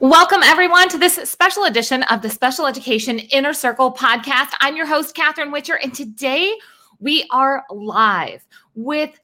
[0.00, 4.52] Welcome, everyone, to this special edition of the Special Education Inner Circle podcast.
[4.60, 6.54] I'm your host, Catherine Whitcher, and today
[7.00, 9.18] we are live with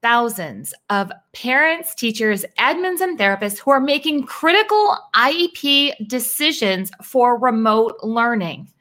[0.00, 7.98] thousands of parents, teachers, admins, and therapists who are making critical IEP decisions for remote
[8.02, 8.72] learning.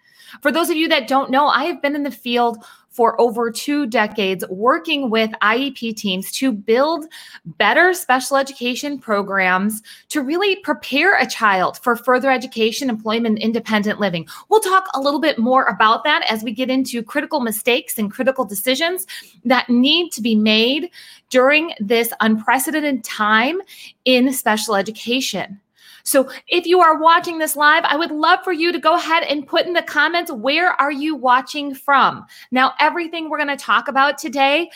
[0.41, 2.63] For those of you that don't know, I have been in the field
[2.95, 7.05] for over two decades working with IEP teams to build
[7.45, 14.25] better special education programs to really prepare a child for further education, employment, independent living.
[14.47, 18.09] We'll talk a little bit more about that as we get into critical mistakes and
[18.09, 19.05] critical decisions
[19.43, 20.89] that need to be made
[21.29, 23.59] during this unprecedented time
[24.05, 25.59] in special education.
[26.05, 29.23] So if you are watching this live, I would love for you to go ahead
[29.23, 32.25] and put in the comments where are you watching from?
[32.51, 34.69] Now, everything we're going to talk about today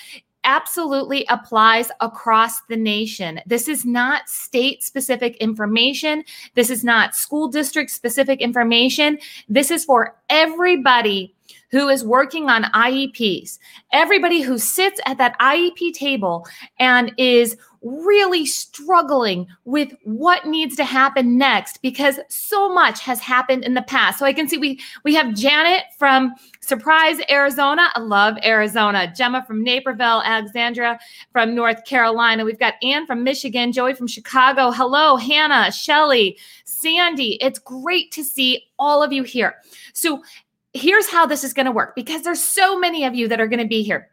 [0.43, 3.39] absolutely applies across the nation.
[3.45, 6.23] This is not state specific information.
[6.55, 9.19] This is not school district specific information.
[9.47, 11.35] This is for everybody
[11.72, 13.59] who is working on IEPs,
[13.94, 16.47] everybody who sits at that IEP table
[16.80, 23.63] and is really struggling with what needs to happen next because so much has happened
[23.63, 24.19] in the past.
[24.19, 27.89] So I can see we we have Janet from Surprise, Arizona.
[27.95, 29.11] I love Arizona.
[29.16, 31.00] Gemma from Naperville, Alexandra
[31.31, 32.45] from North Carolina.
[32.45, 34.72] We've got Ann from Michigan, Joey from Chicago.
[34.72, 37.38] Hello, Hannah, Shelly, Sandy.
[37.41, 39.55] It's great to see all of you here.
[39.94, 40.22] So
[40.73, 43.47] here's how this is going to work because there's so many of you that are
[43.47, 44.09] going to be here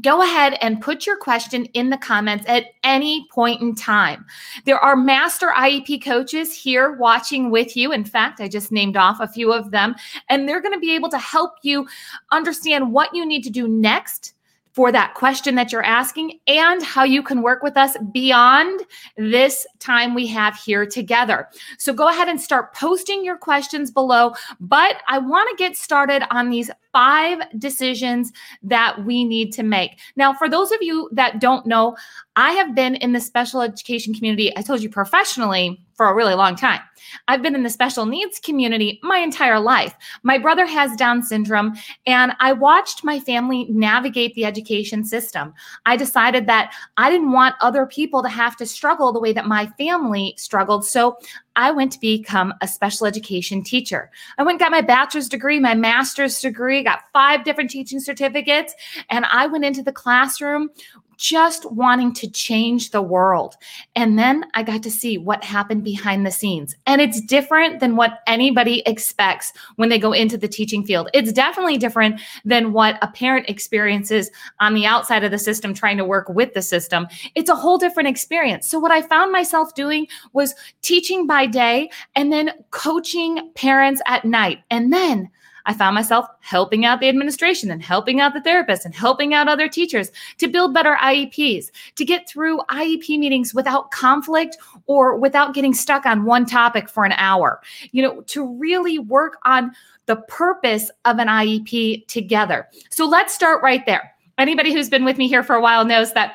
[0.00, 4.24] go ahead and put your question in the comments at any point in time.
[4.64, 7.92] There are master IEP coaches here watching with you.
[7.92, 9.94] In fact, I just named off a few of them,
[10.28, 11.86] and they're going to be able to help you
[12.30, 14.34] understand what you need to do next
[14.78, 18.80] for that question that you're asking and how you can work with us beyond
[19.16, 21.48] this time we have here together.
[21.78, 24.34] So go ahead and start posting your questions below.
[24.60, 30.00] But I want to get started on these five decisions that we need to make.
[30.16, 31.96] Now, for those of you that don't know,
[32.34, 36.34] I have been in the special education community, I told you professionally, for a really
[36.34, 36.80] long time.
[37.26, 39.94] I've been in the special needs community my entire life.
[40.22, 41.74] My brother has Down syndrome,
[42.06, 45.52] and I watched my family navigate the education system.
[45.86, 49.46] I decided that I didn't want other people to have to struggle the way that
[49.46, 50.86] my family struggled.
[50.86, 51.16] So
[51.58, 54.12] I went to become a special education teacher.
[54.38, 58.74] I went got my bachelor's degree, my master's degree, got five different teaching certificates,
[59.10, 60.70] and I went into the classroom
[61.18, 63.56] just wanting to change the world.
[63.96, 66.76] And then I got to see what happened behind the scenes.
[66.86, 71.10] And it's different than what anybody expects when they go into the teaching field.
[71.12, 74.30] It's definitely different than what a parent experiences
[74.60, 77.08] on the outside of the system trying to work with the system.
[77.34, 78.68] It's a whole different experience.
[78.68, 84.24] So, what I found myself doing was teaching by day and then coaching parents at
[84.24, 84.60] night.
[84.70, 85.30] And then
[85.68, 89.48] I found myself helping out the administration and helping out the therapists and helping out
[89.48, 95.52] other teachers to build better IEPs, to get through IEP meetings without conflict or without
[95.52, 97.60] getting stuck on one topic for an hour.
[97.92, 99.72] You know, to really work on
[100.06, 102.66] the purpose of an IEP together.
[102.90, 104.10] So let's start right there.
[104.38, 106.32] Anybody who's been with me here for a while knows that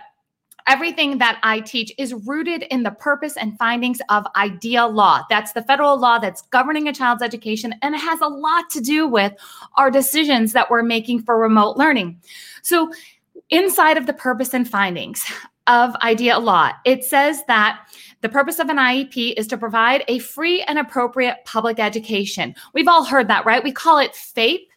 [0.68, 5.24] Everything that I teach is rooted in the purpose and findings of IDEA law.
[5.30, 8.82] That's the federal law that's governing a child's education, and it has a lot to
[8.82, 9.34] do with
[9.76, 12.20] our decisions that we're making for remote learning.
[12.62, 12.92] So,
[13.50, 15.26] inside of the purpose and findings
[15.68, 17.88] of IDEA law, it says that
[18.22, 22.56] the purpose of an IEP is to provide a free and appropriate public education.
[22.74, 23.64] We've all heard that, right?
[23.64, 24.68] We call it FAPE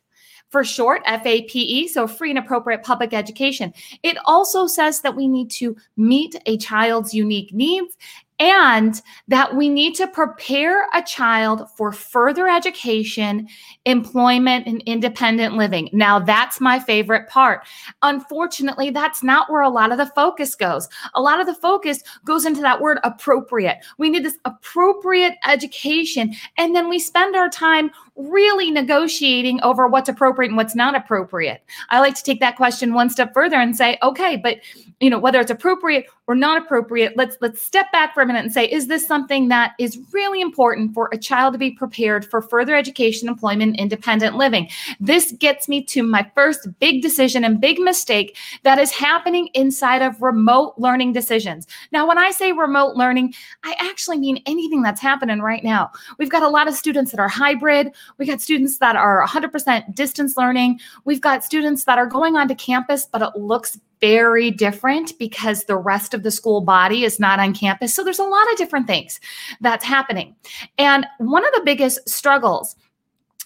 [0.57, 3.75] for short, FAPE, so free and appropriate public education.
[4.03, 7.95] It also says that we need to meet a child's unique needs
[8.39, 13.49] and that we need to prepare a child for further education,
[13.85, 15.91] employment, and independent living.
[15.93, 17.67] Now, that's my favorite part.
[18.01, 20.89] Unfortunately, that's not where a lot of the focus goes.
[21.15, 23.79] A lot of the focus goes into that word appropriate.
[23.99, 30.09] We need this appropriate education, and then we spend our time really negotiating over what's
[30.09, 31.63] appropriate and what's not appropriate.
[31.91, 34.59] I like to take that question one step further and say, okay, but
[35.01, 38.45] you know, whether it's appropriate or not appropriate, let's let's step back for a minute
[38.45, 42.25] and say, is this something that is really important for a child to be prepared
[42.25, 44.69] for further education, employment, independent living?
[44.99, 50.03] This gets me to my first big decision and big mistake that is happening inside
[50.03, 51.67] of remote learning decisions.
[51.93, 55.91] Now, when I say remote learning, I actually mean anything that's happening right now.
[56.19, 57.93] We've got a lot of students that are hybrid.
[58.19, 60.81] We got students that are 100% distance learning.
[61.05, 65.77] We've got students that are going onto campus, but it looks very different because the
[65.77, 67.95] rest of the school body is not on campus.
[67.95, 69.21] So there's a lot of different things
[69.61, 70.35] that's happening.
[70.79, 72.77] And one of the biggest struggles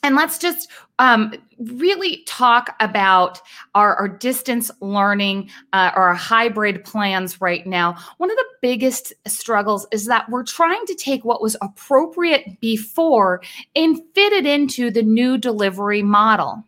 [0.02, 3.40] and let's just um, really talk about
[3.74, 7.96] our, our distance learning uh, or our hybrid plans right now.
[8.18, 13.42] One of the biggest struggles is that we're trying to take what was appropriate before
[13.76, 16.64] and fit it into the new delivery model.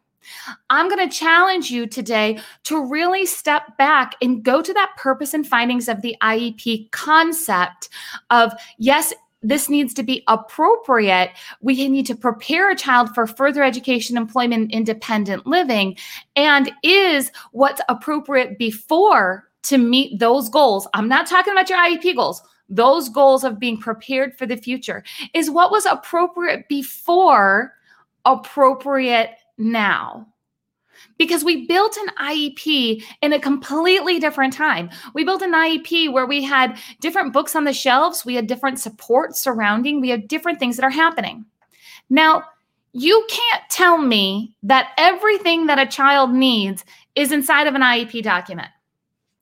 [0.70, 5.34] I'm going to challenge you today to really step back and go to that purpose
[5.34, 7.88] and findings of the IEP concept
[8.30, 9.12] of yes,
[9.42, 11.30] this needs to be appropriate.
[11.60, 15.96] We need to prepare a child for further education, employment, independent living.
[16.36, 20.86] And is what's appropriate before to meet those goals?
[20.94, 22.42] I'm not talking about your IEP goals.
[22.68, 25.04] Those goals of being prepared for the future
[25.34, 27.74] is what was appropriate before
[28.24, 30.31] appropriate now
[31.22, 34.90] because we built an IEP in a completely different time.
[35.14, 38.80] We built an IEP where we had different books on the shelves, we had different
[38.80, 41.44] support surrounding, we had different things that are happening.
[42.10, 42.42] Now,
[42.92, 46.84] you can't tell me that everything that a child needs
[47.14, 48.70] is inside of an IEP document.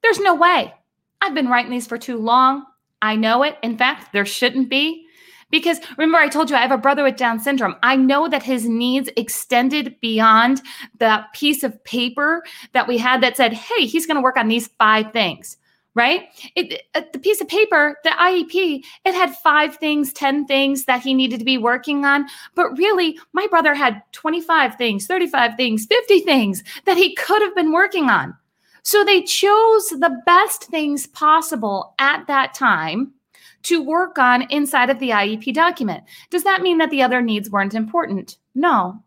[0.02, 0.74] There's no way.
[1.22, 2.66] I've been writing these for too long.
[3.00, 3.56] I know it.
[3.62, 5.06] In fact, there shouldn't be.
[5.50, 7.76] Because remember, I told you I have a brother with Down syndrome.
[7.82, 10.62] I know that his needs extended beyond
[10.98, 12.42] the piece of paper
[12.72, 15.56] that we had that said, hey, he's going to work on these five things
[15.94, 16.28] right?
[16.54, 21.02] It, uh, the piece of paper, the IEP, it had five things, 10 things that
[21.02, 22.26] he needed to be working on.
[22.54, 27.54] But really, my brother had 25 things, 35 things, 50 things that he could have
[27.54, 28.36] been working on.
[28.82, 33.12] So they chose the best things possible at that time
[33.64, 36.04] to work on inside of the IEP document.
[36.30, 38.38] Does that mean that the other needs weren't important?
[38.54, 39.02] No.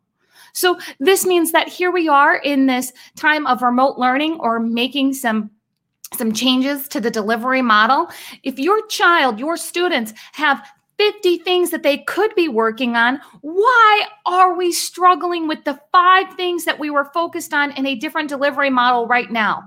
[0.54, 5.14] So this means that here we are in this time of remote learning or making
[5.14, 5.50] some
[6.14, 8.08] some changes to the delivery model.
[8.44, 10.64] If your child, your students have
[11.00, 13.20] 50 things that they could be working on.
[13.42, 17.96] Why are we struggling with the five things that we were focused on in a
[17.96, 19.64] different delivery model right now?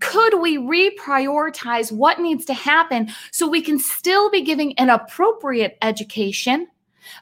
[0.00, 5.76] Could we reprioritize what needs to happen so we can still be giving an appropriate
[5.82, 6.66] education?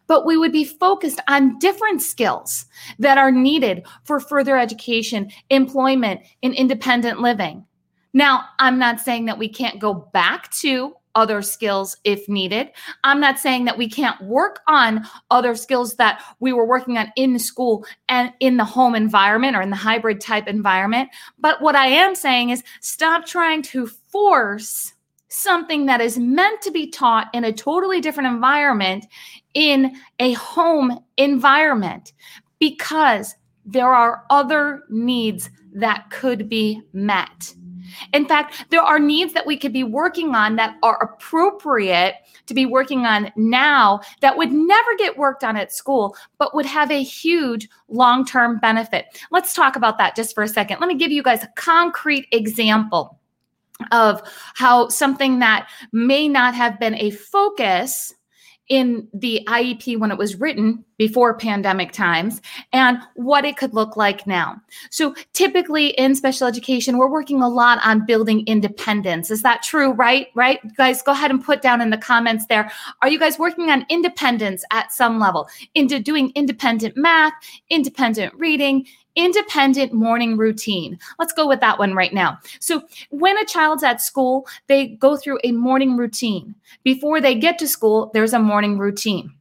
[0.07, 2.67] But we would be focused on different skills
[2.99, 7.65] that are needed for further education, employment, and independent living.
[8.13, 12.71] Now, I'm not saying that we can't go back to other skills if needed.
[13.03, 17.13] I'm not saying that we can't work on other skills that we were working on
[17.17, 21.11] in school and in the home environment or in the hybrid type environment.
[21.37, 24.95] But what I am saying is stop trying to force
[25.27, 29.05] something that is meant to be taught in a totally different environment
[29.55, 32.13] in a home environment
[32.61, 33.35] because
[33.67, 37.55] there are other needs that could be met.
[38.13, 42.15] In fact, there are needs that we could be working on that are appropriate
[42.47, 46.67] to be working on now that would never get worked on at school, but would
[46.67, 49.07] have a huge long term benefit.
[49.31, 50.81] Let's talk about that just for a second.
[50.81, 53.19] Let me give you guys a concrete example
[53.93, 54.23] of
[54.55, 58.15] how something that may not have been a focus
[58.69, 62.43] in the IEP when it was written before pandemic times
[62.73, 64.61] and what it could look like now.
[64.91, 69.31] So, typically in special education, we're working a lot on building independence.
[69.31, 69.93] Is that true?
[69.93, 70.29] Right?
[70.35, 70.59] Right?
[70.77, 72.71] guys, go ahead and put down in the comments there.
[73.03, 75.49] Are you guys working on independence at some level?
[75.75, 77.33] Into doing independent math,
[77.71, 78.87] independent reading,
[79.19, 80.99] independent morning routine.
[81.19, 82.39] Let's go with that one right now.
[82.61, 86.55] So, when a child's at school, they go through a morning routine.
[86.85, 89.33] Before they get to school, there's a morning routine.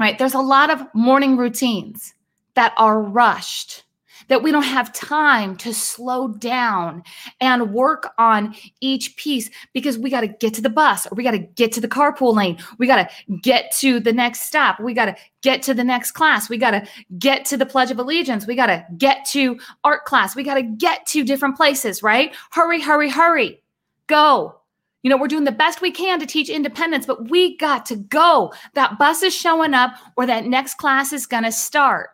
[0.00, 0.18] Right?
[0.18, 2.14] There's a lot of morning routines
[2.54, 3.84] that are rushed
[4.30, 7.02] that we don't have time to slow down
[7.40, 11.24] and work on each piece because we got to get to the bus or we
[11.24, 12.56] got to get to the carpool lane.
[12.78, 14.78] We got to get to the next stop.
[14.78, 16.48] We got to get to the next class.
[16.48, 16.86] We got to
[17.18, 18.46] get to the Pledge of Allegiance.
[18.46, 20.36] We got to get to art class.
[20.36, 22.32] We got to get to different places, right?
[22.52, 23.60] Hurry, hurry, hurry.
[24.06, 24.60] Go.
[25.02, 27.96] You know, we're doing the best we can to teach independence, but we got to
[27.96, 28.52] go.
[28.74, 32.10] That bus is showing up or that next class is going to start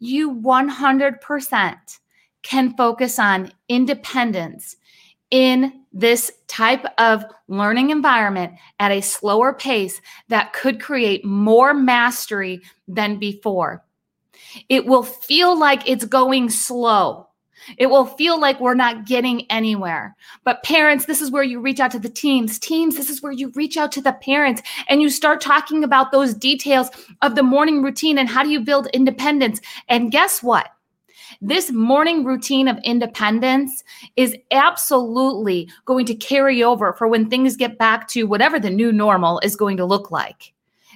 [0.00, 1.98] you 100%
[2.42, 4.76] can focus on independence
[5.30, 12.60] in this type of learning environment at a slower pace that could create more mastery
[12.88, 13.84] than before.
[14.68, 17.28] It will feel like it's going slow
[17.76, 20.16] it will feel like we're not getting anywhere.
[20.44, 22.58] But parents, this is where you reach out to the teams.
[22.58, 26.12] Teams, this is where you reach out to the parents and you start talking about
[26.12, 26.90] those details
[27.22, 29.60] of the morning routine and how do you build independence.
[29.88, 30.70] And guess what?
[31.40, 33.82] this morning routine of independence
[34.16, 38.92] is absolutely going to carry over for when things get back to whatever the new
[38.92, 40.52] normal is going to look like.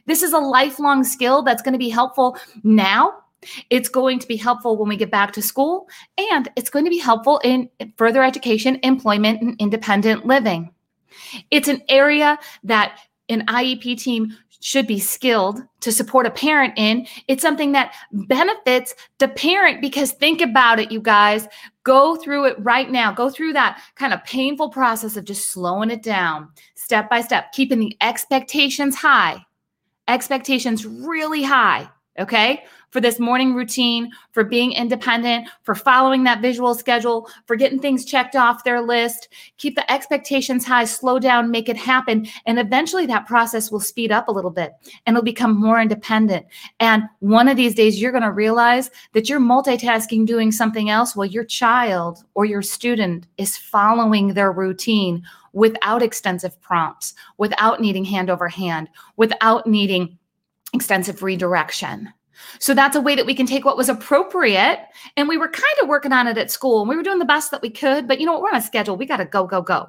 [0.07, 3.24] This is a lifelong skill that's going to be helpful now.
[3.71, 6.91] It's going to be helpful when we get back to school, and it's going to
[6.91, 10.71] be helpful in further education, employment, and independent living.
[11.51, 12.99] It's an area that
[13.29, 17.07] an IEP team should be skilled to support a parent in.
[17.29, 21.47] It's something that benefits the parent because think about it, you guys.
[21.83, 23.13] Go through it right now.
[23.13, 27.53] Go through that kind of painful process of just slowing it down step by step,
[27.53, 29.45] keeping the expectations high.
[30.09, 31.87] Expectations really high.
[32.19, 37.81] Okay for this morning routine, for being independent, for following that visual schedule, for getting
[37.81, 39.31] things checked off their list.
[39.57, 42.25] Keep the expectations high, slow down, make it happen.
[42.47, 44.75] And eventually that process will speed up a little bit
[45.07, 46.47] and it'll become more independent.
[46.79, 51.17] And one of these days, you're going to realize that you're multitasking doing something else
[51.17, 58.05] while your child or your student is following their routine without extensive prompts, without needing
[58.05, 60.17] hand over hand, without needing
[60.73, 62.13] extensive redirection.
[62.59, 64.81] So that's a way that we can take what was appropriate.
[65.17, 67.25] And we were kind of working on it at school and we were doing the
[67.25, 68.09] best that we could.
[68.09, 68.43] But you know what?
[68.43, 68.97] We're on a schedule.
[68.97, 69.89] We got to go, go, go.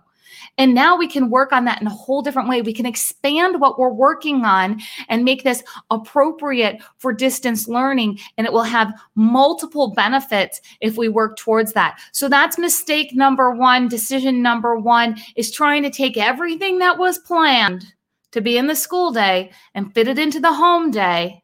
[0.58, 2.62] And now we can work on that in a whole different way.
[2.62, 8.20] We can expand what we're working on and make this appropriate for distance learning.
[8.38, 12.00] And it will have multiple benefits if we work towards that.
[12.12, 13.88] So that's mistake number one.
[13.88, 17.94] Decision number one is trying to take everything that was planned
[18.32, 21.42] to be in the school day and fit it into the home day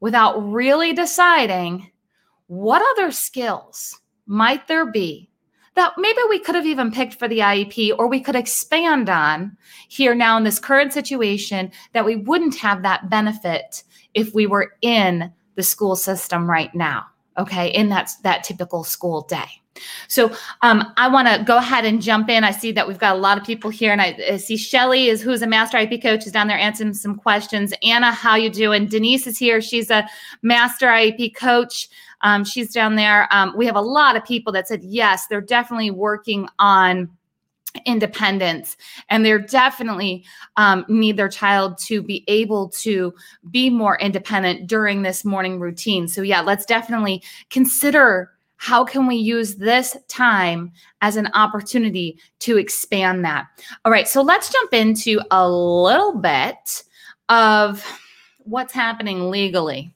[0.00, 1.90] without really deciding
[2.46, 5.30] what other skills might there be
[5.76, 9.56] that maybe we could have even picked for the IEP or we could expand on
[9.88, 13.82] here now in this current situation that we wouldn't have that benefit
[14.14, 17.04] if we were in the school system right now
[17.38, 19.48] okay in that that typical school day
[20.08, 22.44] so um, I want to go ahead and jump in.
[22.44, 25.08] I see that we've got a lot of people here, and I, I see Shelly
[25.08, 27.72] is who's a master IEP coach is down there answering some questions.
[27.82, 28.86] Anna, how you doing?
[28.86, 29.60] Denise is here.
[29.60, 30.08] She's a
[30.42, 31.88] master IEP coach.
[32.22, 33.28] Um, she's down there.
[33.30, 37.10] Um, we have a lot of people that said yes, they're definitely working on
[37.84, 38.76] independence
[39.08, 40.24] and they're definitely
[40.56, 43.14] um, need their child to be able to
[43.50, 49.16] be more independent during this morning routine so yeah let's definitely consider how can we
[49.16, 53.46] use this time as an opportunity to expand that?
[53.86, 56.84] All right, so let's jump into a little bit
[57.30, 57.82] of
[58.40, 59.90] what's happening legally.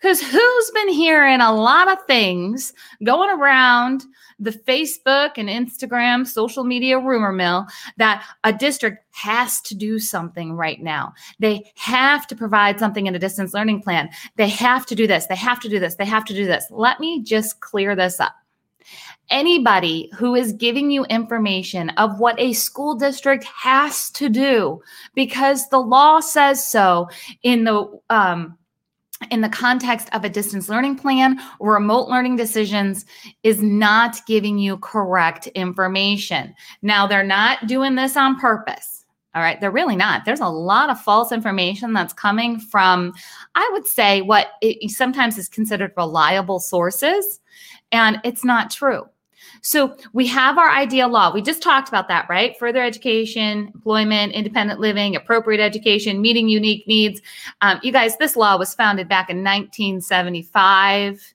[0.00, 4.04] Because who's been hearing a lot of things going around
[4.38, 10.52] the Facebook and Instagram social media rumor mill that a district has to do something
[10.52, 11.12] right now.
[11.38, 14.10] They have to provide something in a distance learning plan.
[14.36, 15.26] They have to do this.
[15.26, 15.96] They have to do this.
[15.96, 16.66] They have to do this.
[16.70, 18.34] Let me just clear this up.
[19.30, 24.82] Anybody who is giving you information of what a school district has to do
[25.14, 27.08] because the law says so
[27.42, 28.58] in the um,
[29.30, 33.06] in the context of a distance learning plan remote learning decisions
[33.42, 36.54] is not giving you correct information.
[36.82, 39.04] Now, they're not doing this on purpose.
[39.34, 40.24] All right, they're really not.
[40.24, 43.12] There's a lot of false information that's coming from,
[43.56, 44.52] I would say, what
[44.86, 47.40] sometimes is considered reliable sources,
[47.90, 49.04] and it's not true.
[49.62, 51.32] So we have our IDEA law.
[51.32, 52.56] We just talked about that, right?
[52.58, 57.20] Further education, employment, independent living, appropriate education, meeting unique needs.
[57.60, 61.34] Um, you guys, this law was founded back in 1975.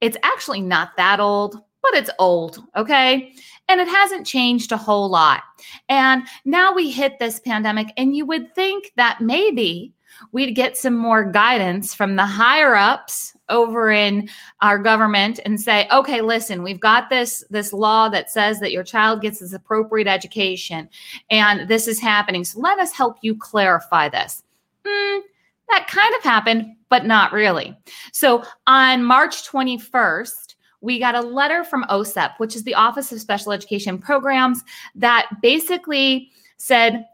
[0.00, 3.32] It's actually not that old, but it's old, okay?
[3.68, 5.42] And it hasn't changed a whole lot.
[5.88, 9.92] And now we hit this pandemic, and you would think that maybe
[10.32, 14.28] we'd get some more guidance from the higher ups over in
[14.60, 18.84] our government and say okay listen we've got this this law that says that your
[18.84, 20.88] child gets this appropriate education
[21.30, 22.44] and this is happening.
[22.44, 24.42] So let us help you clarify this.
[24.86, 25.20] Mm,
[25.68, 27.76] that kind of happened but not really.
[28.12, 33.20] So on march 21st we got a letter from OSEP, which is the Office of
[33.20, 34.62] Special Education Programs,
[34.94, 37.06] that basically said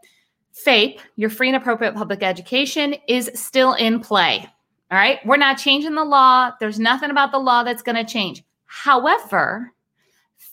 [0.53, 4.47] FAPE, your free and appropriate public education, is still in play.
[4.89, 5.19] All right.
[5.25, 6.51] We're not changing the law.
[6.59, 8.43] There's nothing about the law that's going to change.
[8.65, 9.73] However,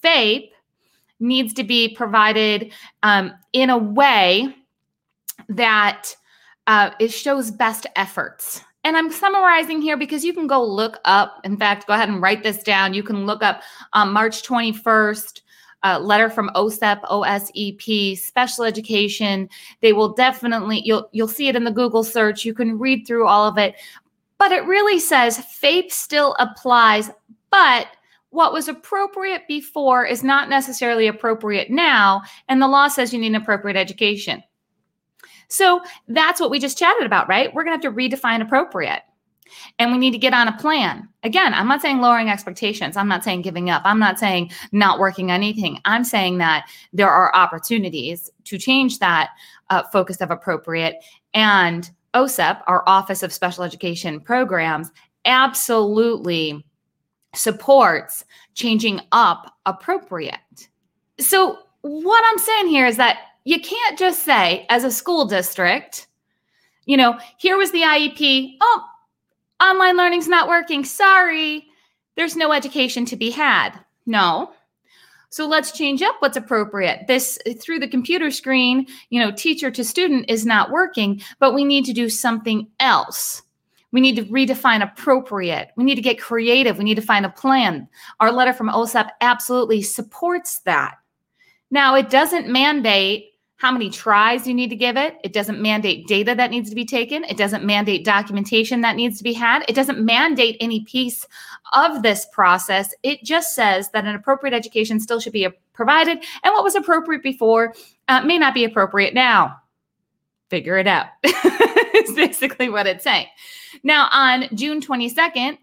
[0.02, 0.50] FAPE
[1.20, 2.72] needs to be provided
[3.02, 4.54] um, in a way
[5.48, 6.14] that
[6.66, 8.62] uh, it shows best efforts.
[8.84, 11.40] And I'm summarizing here because you can go look up.
[11.44, 12.92] In fact, go ahead and write this down.
[12.92, 13.62] You can look up
[13.94, 15.40] um, March 21st,
[15.84, 19.48] uh, letter from OSEP, OSEP, special education.
[19.80, 22.44] They will definitely you'll you'll see it in the Google search.
[22.44, 23.74] You can read through all of it,
[24.38, 27.10] but it really says FAPE still applies,
[27.50, 27.88] but
[28.30, 32.22] what was appropriate before is not necessarily appropriate now.
[32.48, 34.42] And the law says you need an appropriate education.
[35.48, 37.54] So that's what we just chatted about, right?
[37.54, 39.02] We're going to have to redefine appropriate.
[39.78, 41.08] And we need to get on a plan.
[41.22, 42.96] Again, I'm not saying lowering expectations.
[42.96, 43.82] I'm not saying giving up.
[43.84, 45.78] I'm not saying not working on anything.
[45.84, 49.30] I'm saying that there are opportunities to change that
[49.70, 50.96] uh, focus of appropriate.
[51.34, 54.90] And OSEP, our Office of Special Education Programs,
[55.24, 56.64] absolutely
[57.34, 60.68] supports changing up appropriate.
[61.18, 66.06] So, what I'm saying here is that you can't just say, as a school district,
[66.86, 68.56] you know, here was the IEP.
[68.60, 68.84] Oh,
[69.60, 70.84] online learning's not working.
[70.84, 71.66] Sorry,
[72.16, 73.78] there's no education to be had.
[74.06, 74.52] No.
[75.34, 77.08] So let's change up what's appropriate.
[77.08, 81.64] This through the computer screen, you know, teacher to student is not working, but we
[81.64, 83.42] need to do something else.
[83.90, 85.72] We need to redefine appropriate.
[85.76, 86.78] We need to get creative.
[86.78, 87.88] We need to find a plan.
[88.20, 90.98] Our letter from OSEP absolutely supports that.
[91.68, 93.32] Now, it doesn't mandate
[93.64, 95.16] how many tries you need to give it.
[95.24, 97.24] It doesn't mandate data that needs to be taken.
[97.24, 99.64] It doesn't mandate documentation that needs to be had.
[99.70, 101.26] It doesn't mandate any piece
[101.72, 102.92] of this process.
[103.02, 107.22] It just says that an appropriate education still should be provided, and what was appropriate
[107.22, 107.74] before
[108.08, 109.56] uh, may not be appropriate now.
[110.50, 111.06] Figure it out.
[111.22, 113.28] it's basically what it's saying.
[113.82, 115.56] Now, on June 22nd,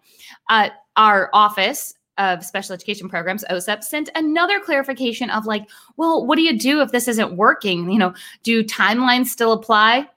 [0.50, 6.36] uh, our office of special education programs, OSEP, sent another clarification of like, well, what
[6.36, 7.90] do you do if this isn't working?
[7.90, 8.14] You know,
[8.44, 10.08] do timelines still apply?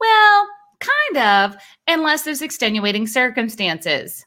[0.00, 0.48] Well,
[0.80, 1.18] kind
[1.54, 4.26] of, unless there's extenuating circumstances.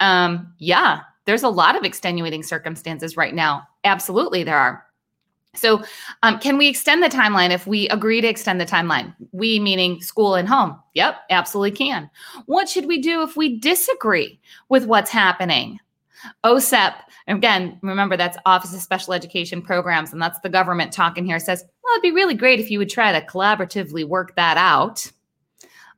[0.00, 3.66] Um, yeah, there's a lot of extenuating circumstances right now.
[3.84, 4.84] Absolutely, there are.
[5.54, 5.82] So,
[6.22, 9.14] um, can we extend the timeline if we agree to extend the timeline?
[9.32, 10.78] We meaning school and home.
[10.92, 12.10] Yep, absolutely can.
[12.44, 15.78] What should we do if we disagree with what's happening?
[16.44, 16.94] OSEP,
[17.28, 21.64] again, remember that's Office of Special Education Programs, and that's the government talking here, says,
[21.82, 25.10] well, it'd be really great if you would try to collaboratively work that out.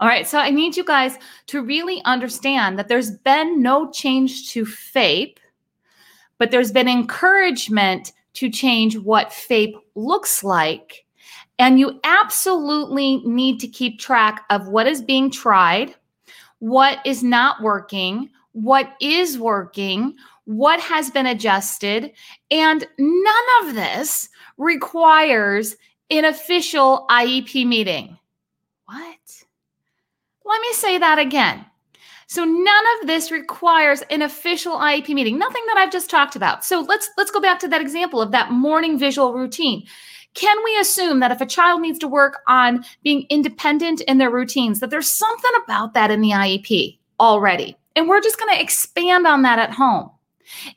[0.00, 1.18] All right, so I need you guys
[1.48, 5.38] to really understand that there's been no change to FAPE,
[6.38, 11.04] but there's been encouragement to change what FAPE looks like.
[11.58, 15.96] And you absolutely need to keep track of what is being tried,
[16.60, 22.12] what is not working, what is working, what has been adjusted.
[22.50, 25.76] And none of this requires
[26.10, 28.18] an official IEP meeting.
[28.86, 29.44] What?
[30.44, 31.64] Let me say that again.
[32.26, 35.38] So none of this requires an official IEP meeting.
[35.38, 36.64] Nothing that I've just talked about.
[36.64, 39.86] So let's let's go back to that example of that morning visual routine.
[40.34, 44.30] Can we assume that if a child needs to work on being independent in their
[44.30, 47.76] routines that there's something about that in the IEP already?
[47.98, 50.08] And we're just going to expand on that at home.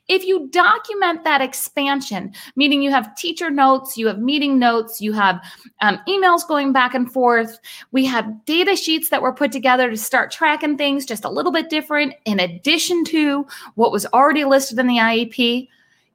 [0.08, 5.12] If you document that expansion, meaning you have teacher notes, you have meeting notes, you
[5.12, 5.40] have
[5.82, 7.60] um, emails going back and forth,
[7.92, 11.52] we have data sheets that were put together to start tracking things just a little
[11.52, 15.68] bit different in addition to what was already listed in the IEP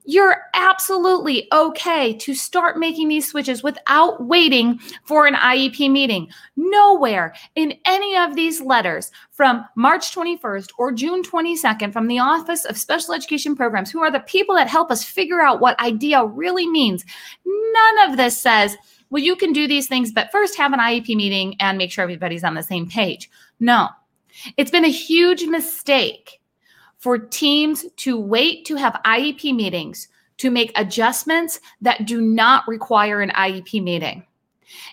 [0.08, 6.30] you're absolutely okay to start making these switches without waiting for an IEP meeting.
[6.56, 12.64] Nowhere in any of these letters from March 21st or June 22nd from the Office
[12.64, 16.26] of Special Education Programs, who are the people that help us figure out what IDEA
[16.26, 17.04] really means,
[17.46, 18.78] none of this says,
[19.10, 22.04] well, you can do these things, but first have an IEP meeting and make sure
[22.04, 23.30] everybody's on the same page.
[23.60, 23.90] No,
[24.56, 26.40] it's been a huge mistake
[26.98, 30.08] for teams to wait to have IEP meetings
[30.38, 34.24] to make adjustments that do not require an IEP meeting.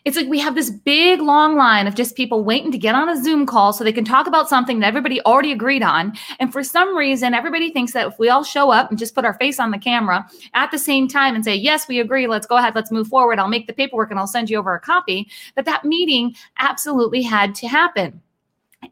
[0.04, 3.08] It's like we have this big long line of just people waiting to get on
[3.08, 6.12] a Zoom call so they can talk about something that everybody already agreed on.
[6.38, 9.24] And for some reason, everybody thinks that if we all show up and just put
[9.24, 12.46] our face on the camera at the same time and say, Yes, we agree, let's
[12.46, 14.80] go ahead, let's move forward, I'll make the paperwork and I'll send you over a
[14.80, 18.20] copy, that that meeting absolutely had to happen.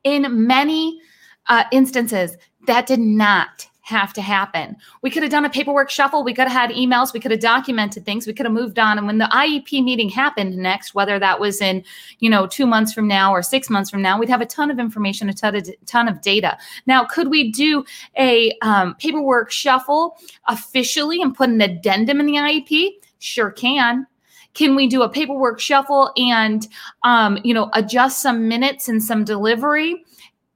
[0.04, 1.00] In many
[1.46, 4.76] uh, instances, that did not have to happen.
[5.02, 6.22] We could have done a paperwork shuffle.
[6.22, 7.12] We could have had emails.
[7.12, 8.26] We could have documented things.
[8.26, 8.96] We could have moved on.
[8.96, 11.82] And when the IEP meeting happened next, whether that was in,
[12.20, 14.70] you know, two months from now or six months from now, we'd have a ton
[14.70, 16.56] of information, a ton of, ton of data.
[16.86, 17.84] Now, could we do
[18.16, 22.90] a um, paperwork shuffle officially and put an addendum in the IEP?
[23.18, 24.06] Sure can.
[24.54, 26.68] Can we do a paperwork shuffle and,
[27.02, 30.04] um, you know, adjust some minutes and some delivery?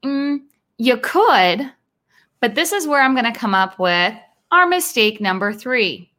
[0.05, 0.43] Mm,
[0.79, 1.73] you could
[2.41, 4.15] but this is where I'm going to come up with
[4.51, 6.11] our mistake number three.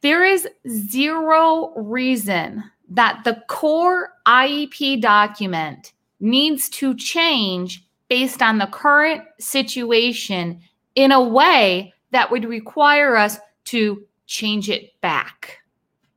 [0.00, 8.66] There is zero reason that the core IEP document needs to change based on the
[8.66, 10.60] current situation
[10.94, 15.58] in a way that would require us to change it back.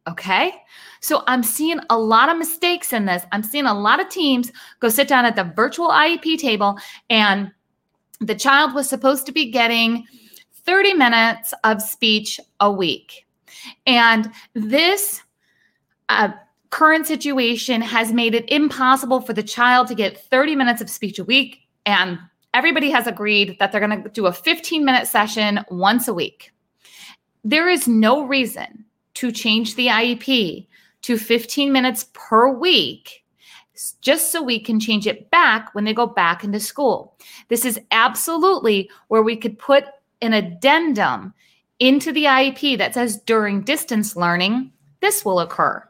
[0.08, 0.54] Okay.
[1.00, 3.24] So I'm seeing a lot of mistakes in this.
[3.32, 6.78] I'm seeing a lot of teams go sit down at the virtual IEP table,
[7.10, 7.52] and
[8.19, 10.06] the child was supposed to be getting
[10.65, 13.25] 30 minutes of speech a week.
[13.86, 15.21] And this
[16.10, 16.30] uh,
[16.69, 21.19] current situation has made it impossible for the child to get 30 minutes of speech
[21.19, 21.60] a week.
[21.86, 22.19] And
[22.54, 26.51] everybody has agreed that they're going to do a 15 minute session once a week.
[27.43, 30.67] There is no reason to change the IEP
[31.04, 33.23] to 15 minutes per week
[34.02, 37.18] just so we can change it back when they go back into school.
[37.50, 39.86] This is absolutely where we could put
[40.22, 41.34] an addendum
[41.80, 45.88] into the IEP that says during distance learning, this will occur.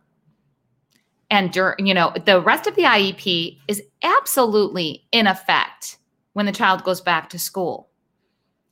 [1.30, 5.98] And during, you know, the rest of the IEP is absolutely in effect
[6.34, 7.90] when the child goes back to school.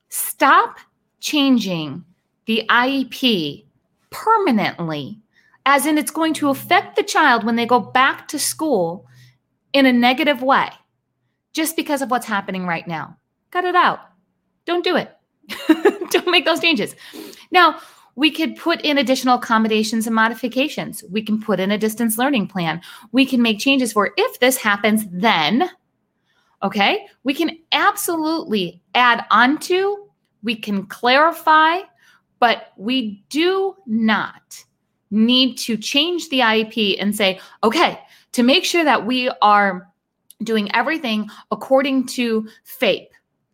[0.09, 0.77] Stop
[1.19, 2.03] changing
[2.45, 3.65] the IEP
[4.11, 5.19] permanently,
[5.65, 9.07] as in it's going to affect the child when they go back to school
[9.71, 10.69] in a negative way,
[11.53, 13.17] just because of what's happening right now.
[13.51, 13.99] Cut it out.
[14.65, 15.15] Don't do it.
[16.11, 16.95] Don't make those changes.
[17.51, 17.79] Now,
[18.15, 21.03] we could put in additional accommodations and modifications.
[21.09, 22.81] We can put in a distance learning plan.
[23.11, 25.69] We can make changes for if this happens, then,
[26.61, 29.95] okay, we can absolutely add onto,
[30.43, 31.79] we can clarify,
[32.39, 34.63] but we do not
[35.13, 37.99] need to change the IEP and say, okay,
[38.33, 39.87] to make sure that we are
[40.43, 43.07] doing everything according to FAPE,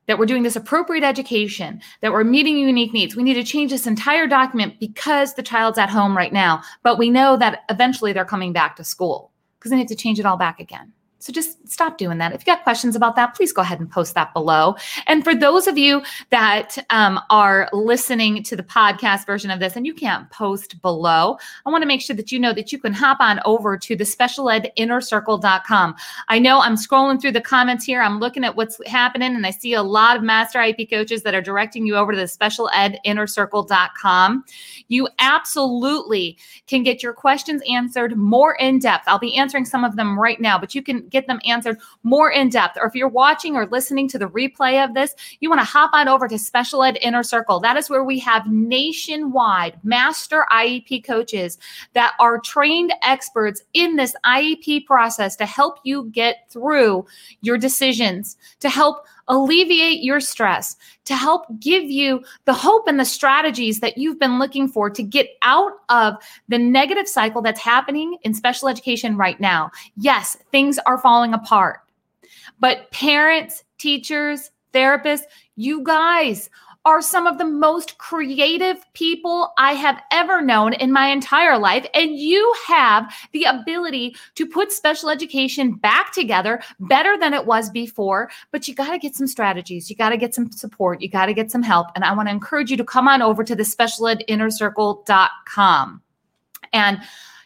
[0.08, 3.16] that we're doing this appropriate education, that we're meeting unique needs.
[3.16, 6.98] We need to change this entire document because the child's at home right now, but
[6.98, 10.26] we know that eventually they're coming back to school because they need to change it
[10.26, 10.94] all back again.
[11.20, 12.34] So just stop doing that.
[12.34, 14.78] If you got questions about that, please go ahead and post that below.
[15.06, 19.76] And for those of you that um, are listening to the podcast version of this
[19.76, 22.80] and you can't post below, I want to make sure that you know that you
[22.80, 25.96] can hop on over to the specialedinnercircle.com.
[26.30, 28.02] I know I'm scrolling through the comments here.
[28.02, 31.36] I'm looking at what's happening and I see a lot of master IEP coaches that
[31.36, 34.46] are directing you over to the specialedinnercircle.com.
[34.88, 39.04] You absolutely can get your questions answered more in depth.
[39.08, 42.32] I'll be answering some of them right now, but you can get them answered more
[42.32, 42.78] in depth.
[42.80, 45.92] Or if you're watching or listening to the replay of this, you want to hop
[45.94, 47.60] on over to Special Ed Inner Circle.
[47.60, 51.58] That is where we have nationwide master IEP coaches
[51.94, 57.06] that are trained experts in this IEP process to help you get through
[57.42, 63.06] your decisions, to help alleviate your stress, to help give you the hope and the
[63.06, 66.16] strategies that you've been looking for to get out of
[66.50, 69.72] the negative cycle that's happening in special education right now.
[69.96, 71.80] Yes, things are falling apart,
[72.60, 75.24] but parents, teachers, therapists,
[75.56, 76.50] you guys
[76.90, 81.86] are some of the most creative people I have ever known in my entire life.
[81.94, 87.70] And you have the ability to put special education back together better than it was
[87.70, 88.32] before.
[88.52, 91.28] But you got to get some strategies, you got to get some support, you got
[91.28, 91.90] to get some help.
[91.94, 96.02] And I want to encourage you to come on over to the specialedinnercircle.com.
[96.74, 97.02] And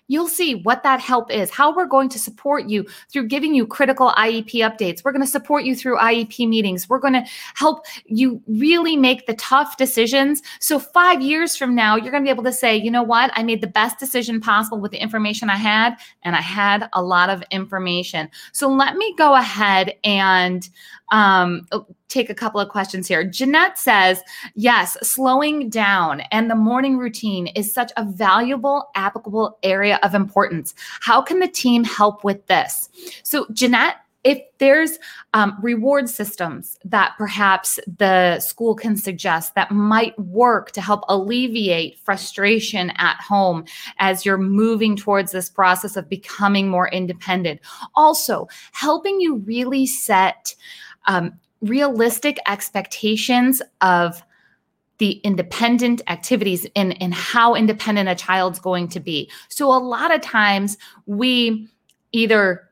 [0.07, 3.65] you'll see what that help is, how we're going to support you through giving you
[3.65, 5.03] critical IEP updates.
[5.03, 6.89] We're going to support you through IEP meetings.
[6.89, 7.23] We're going to
[7.55, 10.41] help you really make the tough decisions.
[10.59, 13.31] So, five years from now, you're going to be able to say, you know what?
[13.35, 17.01] I made the best decision possible with the information I had, and I had a
[17.01, 18.29] lot of information.
[18.51, 20.67] So, let me go ahead and
[21.13, 21.67] um,
[22.09, 23.23] take a couple of questions here.
[23.23, 24.21] Jeanette says,
[24.55, 30.73] yes, slowing down and the morning routine is such a valuable, applicable area of importance.
[31.01, 32.89] How can the team help with this?
[33.23, 34.99] So, Jeanette, if there's
[35.33, 41.99] um, reward systems that perhaps the school can suggest that might work to help alleviate
[41.99, 43.65] frustration at home
[43.99, 47.59] as you're moving towards this process of becoming more independent.
[47.95, 50.55] Also, helping you really set
[51.05, 54.23] um, realistic expectations of
[54.99, 59.29] the independent activities and, and how independent a child's going to be.
[59.49, 61.67] So a lot of times we
[62.11, 62.69] either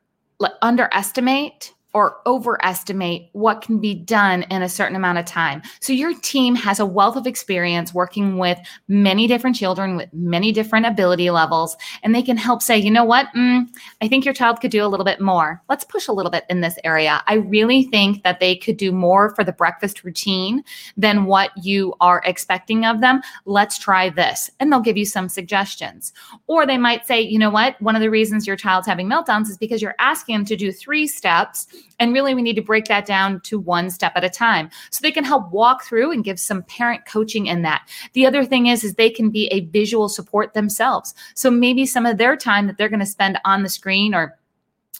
[0.61, 5.61] underestimate or overestimate what can be done in a certain amount of time.
[5.79, 10.51] So your team has a wealth of experience working with many different children with many
[10.51, 13.67] different ability levels, and they can help say, you know what, mm,
[14.01, 15.61] I think your child could do a little bit more.
[15.69, 17.21] Let's push a little bit in this area.
[17.27, 20.63] I really think that they could do more for the breakfast routine
[20.95, 23.21] than what you are expecting of them.
[23.45, 24.49] Let's try this.
[24.59, 26.13] And they'll give you some suggestions.
[26.47, 29.49] Or they might say, you know what, one of the reasons your child's having meltdowns
[29.49, 31.67] is because you're asking them to do three steps
[31.99, 34.99] And really, we need to break that down to one step at a time so
[35.01, 37.87] they can help walk through and give some parent coaching in that.
[38.13, 41.13] The other thing is, is they can be a visual support themselves.
[41.35, 44.37] So maybe some of their time that they're going to spend on the screen or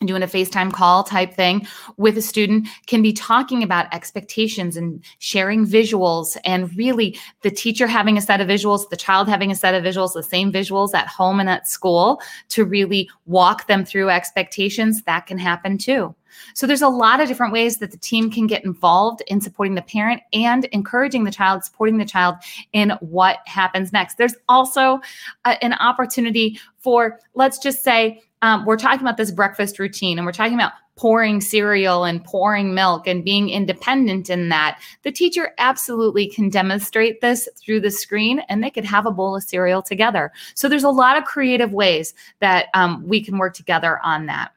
[0.05, 5.03] doing a FaceTime call type thing with a student can be talking about expectations and
[5.19, 9.55] sharing visuals and really the teacher having a set of visuals, the child having a
[9.55, 13.85] set of visuals, the same visuals at home and at school to really walk them
[13.85, 15.03] through expectations.
[15.03, 16.15] That can happen too.
[16.53, 19.75] So there's a lot of different ways that the team can get involved in supporting
[19.75, 22.35] the parent and encouraging the child, supporting the child
[22.73, 24.17] in what happens next.
[24.17, 25.01] There's also
[25.45, 30.25] a, an opportunity for, let's just say, um, we're talking about this breakfast routine and
[30.25, 35.51] we're talking about pouring cereal and pouring milk and being independent in that, the teacher
[35.57, 39.81] absolutely can demonstrate this through the screen and they could have a bowl of cereal
[39.81, 40.31] together.
[40.53, 44.51] So there's a lot of creative ways that um, we can work together on that.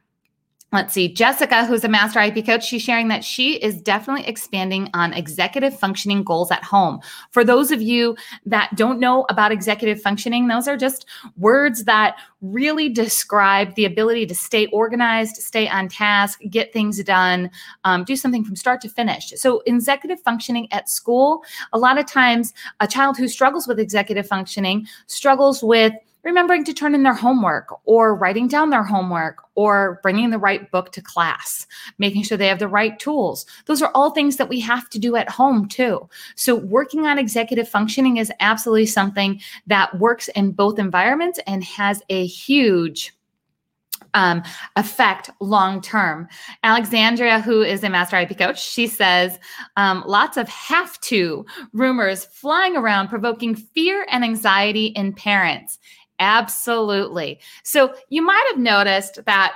[0.74, 4.90] Let's see, Jessica, who's a master IEP coach, she's sharing that she is definitely expanding
[4.92, 6.98] on executive functioning goals at home.
[7.30, 11.06] For those of you that don't know about executive functioning, those are just
[11.36, 17.52] words that really describe the ability to stay organized, stay on task, get things done,
[17.84, 19.32] um, do something from start to finish.
[19.36, 24.26] So, executive functioning at school, a lot of times a child who struggles with executive
[24.26, 25.92] functioning struggles with
[26.24, 30.70] remembering to turn in their homework or writing down their homework or bringing the right
[30.70, 31.66] book to class,
[31.98, 33.46] making sure they have the right tools.
[33.66, 36.08] Those are all things that we have to do at home too.
[36.34, 42.02] So, working on executive functioning is absolutely something that works in both environments and has
[42.08, 43.14] a huge
[44.14, 44.42] um,
[44.76, 46.28] effect long term.
[46.62, 49.38] Alexandria, who is a master IEP coach, she says
[49.76, 55.78] um, lots of have to rumors flying around, provoking fear and anxiety in parents.
[56.18, 57.40] Absolutely.
[57.62, 59.54] So you might have noticed that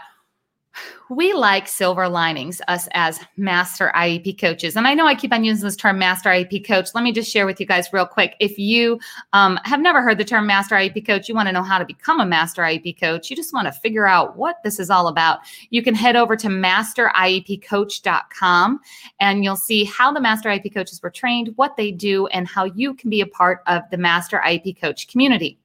[1.10, 4.76] we like silver linings, us as master IEP coaches.
[4.76, 6.88] And I know I keep on using this term master IEP coach.
[6.94, 8.34] Let me just share with you guys real quick.
[8.40, 9.00] If you
[9.32, 11.86] um, have never heard the term master IEP coach, you want to know how to
[11.86, 15.08] become a master IEP coach, you just want to figure out what this is all
[15.08, 15.38] about,
[15.70, 18.80] you can head over to masteriepcoach.com
[19.20, 22.64] and you'll see how the master IEP coaches were trained, what they do, and how
[22.64, 25.58] you can be a part of the master IEP coach community.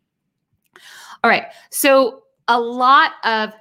[1.24, 1.46] All right.
[1.70, 3.54] So a lot of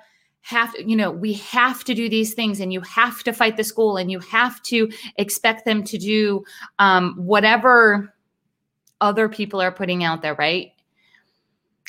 [0.42, 3.62] have you know we have to do these things and you have to fight the
[3.62, 6.44] school and you have to expect them to do
[6.80, 8.12] um, whatever
[9.00, 10.72] other people are putting out there right?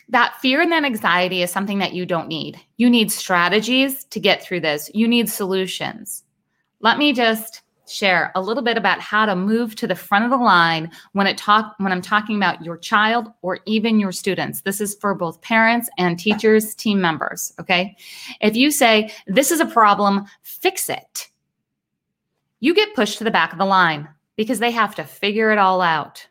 [0.09, 2.59] That fear and that anxiety is something that you don't need.
[2.77, 4.91] You need strategies to get through this.
[4.93, 6.23] You need solutions.
[6.81, 10.31] Let me just share a little bit about how to move to the front of
[10.31, 14.61] the line when it talk when I'm talking about your child or even your students.
[14.61, 17.95] This is for both parents and teachers, team members, okay?
[18.41, 21.29] If you say this is a problem, fix it.
[22.59, 25.57] You get pushed to the back of the line because they have to figure it
[25.57, 26.27] all out.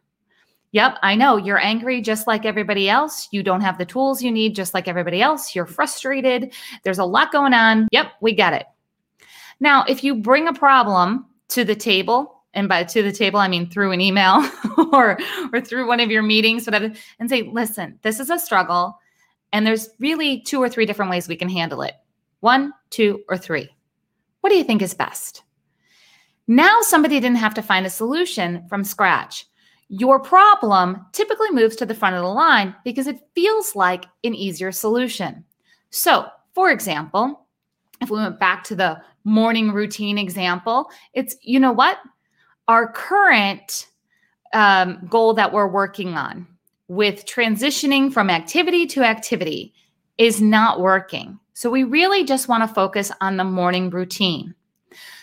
[0.73, 3.29] Yep, I know you're angry just like everybody else.
[3.31, 5.55] You don't have the tools you need just like everybody else.
[5.55, 6.55] You're frustrated.
[6.83, 7.89] There's a lot going on.
[7.93, 8.65] Yep, we get it.
[9.61, 12.39] Now, if you bring a problem to the table.
[12.55, 14.47] And by to the table i mean through an email
[14.93, 15.19] or
[15.55, 18.99] or through one of your meetings whatever and say listen this is a struggle
[19.53, 21.95] and there's really two or three different ways we can handle it.
[22.41, 23.69] One two or three.
[24.41, 25.43] What do you think is best?
[26.49, 29.47] Now somebody didn't have to find a solution from scratch.
[29.89, 34.35] Your problem typically moves to the front of the line because it feels like an
[34.35, 35.45] easier solution.
[35.91, 37.47] So for example
[38.01, 41.99] if we went back to the morning routine example, it's, you know what?
[42.69, 43.89] Our current
[44.53, 46.47] um, goal that we're working on
[46.89, 49.73] with transitioning from activity to activity
[50.19, 51.39] is not working.
[51.55, 54.55] So we really just want to focus on the morning routine.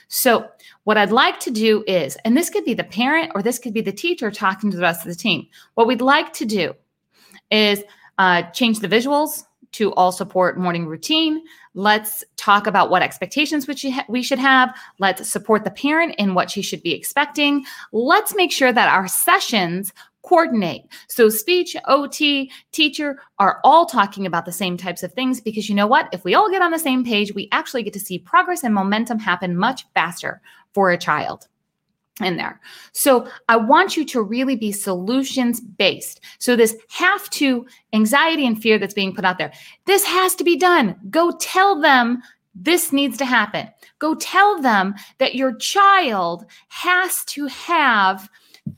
[0.07, 0.49] So,
[0.85, 3.73] what I'd like to do is, and this could be the parent or this could
[3.73, 5.45] be the teacher talking to the rest of the team.
[5.75, 6.73] What we'd like to do
[7.51, 7.83] is
[8.17, 11.41] uh, change the visuals, to all support morning routine.
[11.73, 14.75] Let's talk about what expectations which we should have.
[14.99, 17.65] Let's support the parent in what she should be expecting.
[17.91, 20.83] Let's make sure that our sessions coordinate.
[21.07, 25.75] So, speech, OT, teacher are all talking about the same types of things because you
[25.75, 26.09] know what?
[26.13, 28.73] If we all get on the same page, we actually get to see progress and
[28.73, 30.41] momentum happen much faster
[30.73, 31.48] for a child
[32.21, 32.59] in there.
[32.91, 36.21] So I want you to really be solutions based.
[36.39, 39.53] So this have to anxiety and fear that's being put out there.
[39.85, 40.95] This has to be done.
[41.09, 42.21] Go tell them
[42.55, 43.69] this needs to happen.
[43.99, 48.29] Go tell them that your child has to have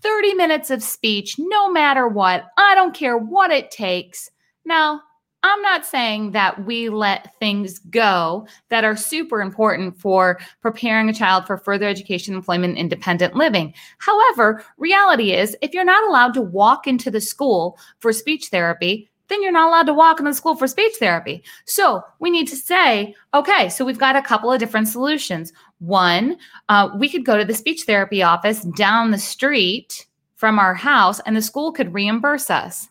[0.01, 2.45] 30 minutes of speech no matter what.
[2.57, 4.29] I don't care what it takes.
[4.65, 5.01] Now,
[5.43, 11.13] I'm not saying that we let things go that are super important for preparing a
[11.13, 13.73] child for further education, employment, independent living.
[13.97, 19.09] However, reality is if you're not allowed to walk into the school for speech therapy,
[19.29, 21.41] then you're not allowed to walk into the school for speech therapy.
[21.65, 25.53] So we need to say, okay, so we've got a couple of different solutions.
[25.79, 26.37] One,
[26.69, 31.19] uh, we could go to the speech therapy office down the street from our house
[31.21, 32.89] and the school could reimburse us.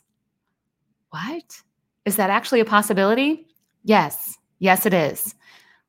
[1.11, 1.63] What?
[2.05, 3.47] Is that actually a possibility?
[3.85, 4.39] Yes.
[4.59, 5.35] Yes, it is.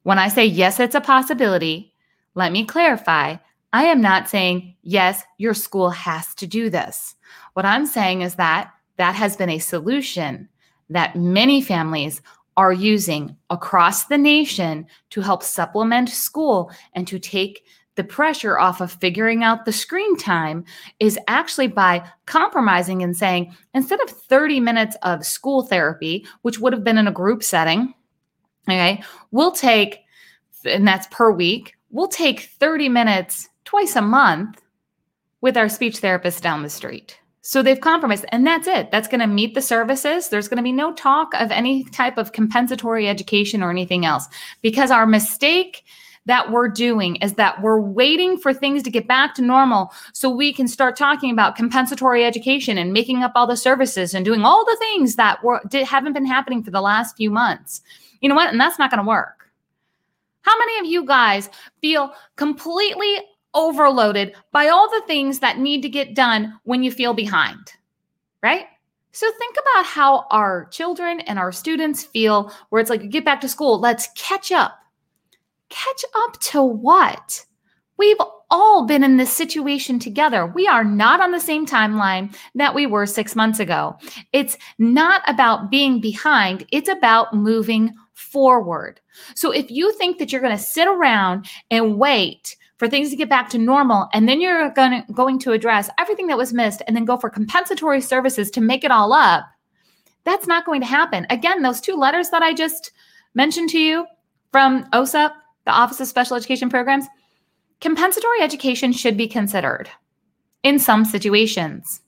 [0.03, 1.93] When I say yes, it's a possibility,
[2.35, 3.37] let me clarify.
[3.73, 7.15] I am not saying, yes, your school has to do this.
[7.53, 10.49] What I'm saying is that that has been a solution
[10.89, 12.21] that many families
[12.57, 17.63] are using across the nation to help supplement school and to take
[17.95, 20.63] the pressure off of figuring out the screen time
[20.99, 26.73] is actually by compromising and saying instead of 30 minutes of school therapy, which would
[26.73, 27.93] have been in a group setting,
[28.67, 29.99] okay, we'll take,
[30.65, 34.61] and that's per week, we'll take 30 minutes twice a month
[35.41, 37.17] with our speech therapist down the street.
[37.43, 38.91] So they've compromised, and that's it.
[38.91, 40.29] That's going to meet the services.
[40.29, 44.27] There's going to be no talk of any type of compensatory education or anything else
[44.61, 45.83] because our mistake
[46.25, 50.29] that we're doing is that we're waiting for things to get back to normal so
[50.29, 54.43] we can start talking about compensatory education and making up all the services and doing
[54.43, 57.81] all the things that were, did, haven't been happening for the last few months.
[58.21, 58.51] You know what?
[58.51, 59.49] And that's not going to work.
[60.43, 61.49] How many of you guys
[61.81, 63.17] feel completely
[63.53, 67.73] overloaded by all the things that need to get done when you feel behind?
[68.43, 68.65] Right?
[69.11, 73.41] So think about how our children and our students feel where it's like get back
[73.41, 74.80] to school, let's catch up.
[75.71, 77.45] Catch up to what?
[77.97, 78.17] We've
[78.49, 80.45] all been in this situation together.
[80.45, 83.95] We are not on the same timeline that we were six months ago.
[84.33, 88.99] It's not about being behind, it's about moving forward.
[89.35, 93.15] So if you think that you're going to sit around and wait for things to
[93.15, 96.53] get back to normal and then you're going to, going to address everything that was
[96.53, 99.45] missed and then go for compensatory services to make it all up,
[100.23, 101.25] that's not going to happen.
[101.29, 102.91] Again, those two letters that I just
[103.33, 104.05] mentioned to you
[104.51, 105.31] from OSEP
[105.65, 107.05] the Office of Special Education Programs,
[107.79, 109.89] compensatory education should be considered
[110.63, 112.01] in some situations.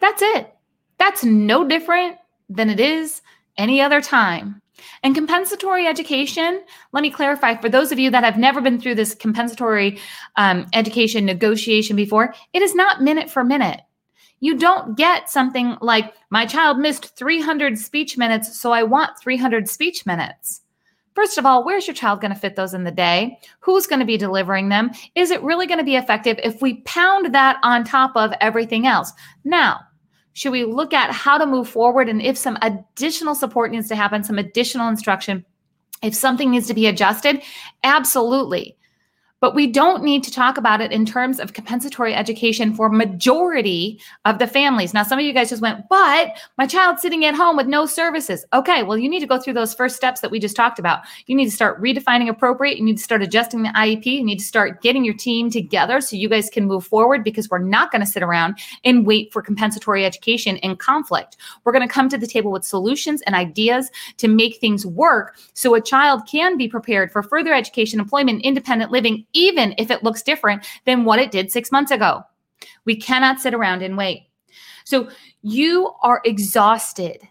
[0.00, 0.54] That's it.
[0.98, 2.16] That's no different
[2.48, 3.22] than it is
[3.56, 4.60] any other time.
[5.02, 8.94] And compensatory education, let me clarify for those of you that have never been through
[8.94, 9.98] this compensatory
[10.36, 13.80] um, education negotiation before, it is not minute for minute.
[14.40, 19.68] You don't get something like, my child missed 300 speech minutes, so I want 300
[19.68, 20.62] speech minutes.
[21.20, 23.38] First of all, where's your child going to fit those in the day?
[23.60, 24.90] Who's going to be delivering them?
[25.14, 28.86] Is it really going to be effective if we pound that on top of everything
[28.86, 29.12] else?
[29.44, 29.80] Now,
[30.32, 33.96] should we look at how to move forward and if some additional support needs to
[33.96, 35.44] happen, some additional instruction,
[36.02, 37.42] if something needs to be adjusted?
[37.84, 38.78] Absolutely
[39.40, 44.00] but we don't need to talk about it in terms of compensatory education for majority
[44.24, 44.94] of the families.
[44.94, 47.86] Now, some of you guys just went, but my child's sitting at home with no
[47.86, 48.44] services.
[48.52, 51.00] Okay, well, you need to go through those first steps that we just talked about.
[51.26, 52.78] You need to start redefining appropriate.
[52.78, 54.06] You need to start adjusting the IEP.
[54.06, 57.48] You need to start getting your team together so you guys can move forward because
[57.48, 61.38] we're not going to sit around and wait for compensatory education in conflict.
[61.64, 65.36] We're going to come to the table with solutions and ideas to make things work
[65.54, 70.02] so a child can be prepared for further education, employment, independent living even if it
[70.02, 72.22] looks different than what it did six months ago.
[72.84, 74.28] We cannot sit around and wait.
[74.84, 75.08] So
[75.42, 77.22] you are exhausted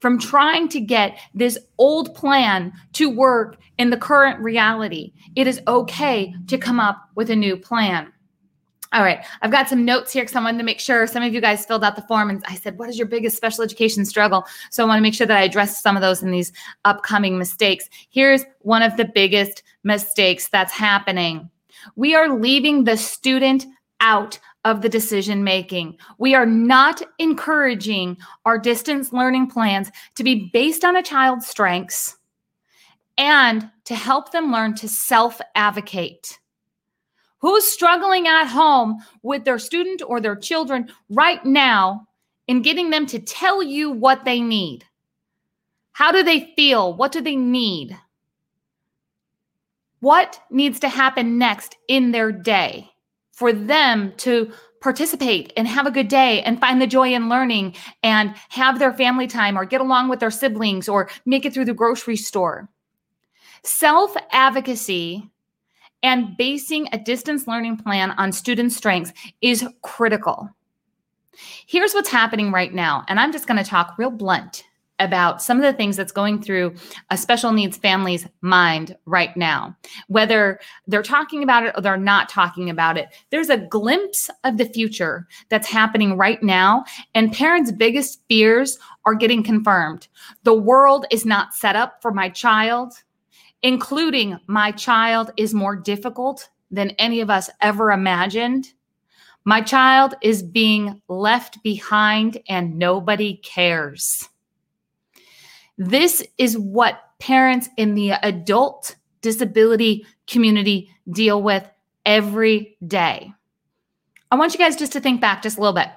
[0.00, 5.12] from trying to get this old plan to work in the current reality.
[5.36, 8.12] It is okay to come up with a new plan.
[8.92, 11.32] All right, I've got some notes here because I wanted to make sure some of
[11.32, 14.04] you guys filled out the form and I said, What is your biggest special education
[14.04, 14.44] struggle?
[14.70, 16.52] So I want to make sure that I address some of those in these
[16.84, 17.88] upcoming mistakes.
[18.10, 21.48] Here's one of the biggest mistakes that's happening
[21.94, 23.64] we are leaving the student
[24.00, 25.96] out of the decision making.
[26.18, 32.16] We are not encouraging our distance learning plans to be based on a child's strengths
[33.16, 36.39] and to help them learn to self advocate.
[37.40, 42.06] Who's struggling at home with their student or their children right now
[42.46, 44.84] in getting them to tell you what they need?
[45.92, 46.94] How do they feel?
[46.94, 47.96] What do they need?
[50.00, 52.90] What needs to happen next in their day
[53.32, 57.74] for them to participate and have a good day and find the joy in learning
[58.02, 61.66] and have their family time or get along with their siblings or make it through
[61.66, 62.68] the grocery store?
[63.62, 65.30] Self advocacy
[66.02, 70.50] and basing a distance learning plan on student strengths is critical.
[71.66, 74.64] Here's what's happening right now, and I'm just going to talk real blunt
[75.00, 76.74] about some of the things that's going through
[77.10, 79.74] a special needs family's mind right now.
[80.08, 84.58] Whether they're talking about it or they're not talking about it, there's a glimpse of
[84.58, 86.84] the future that's happening right now.
[87.14, 90.06] And parents' biggest fears are getting confirmed.
[90.44, 92.92] The world is not set up for my child,
[93.62, 98.72] including my child is more difficult than any of us ever imagined.
[99.44, 104.28] My child is being left behind and nobody cares.
[105.78, 111.68] This is what parents in the adult disability community deal with
[112.04, 113.32] every day.
[114.30, 115.88] I want you guys just to think back just a little bit.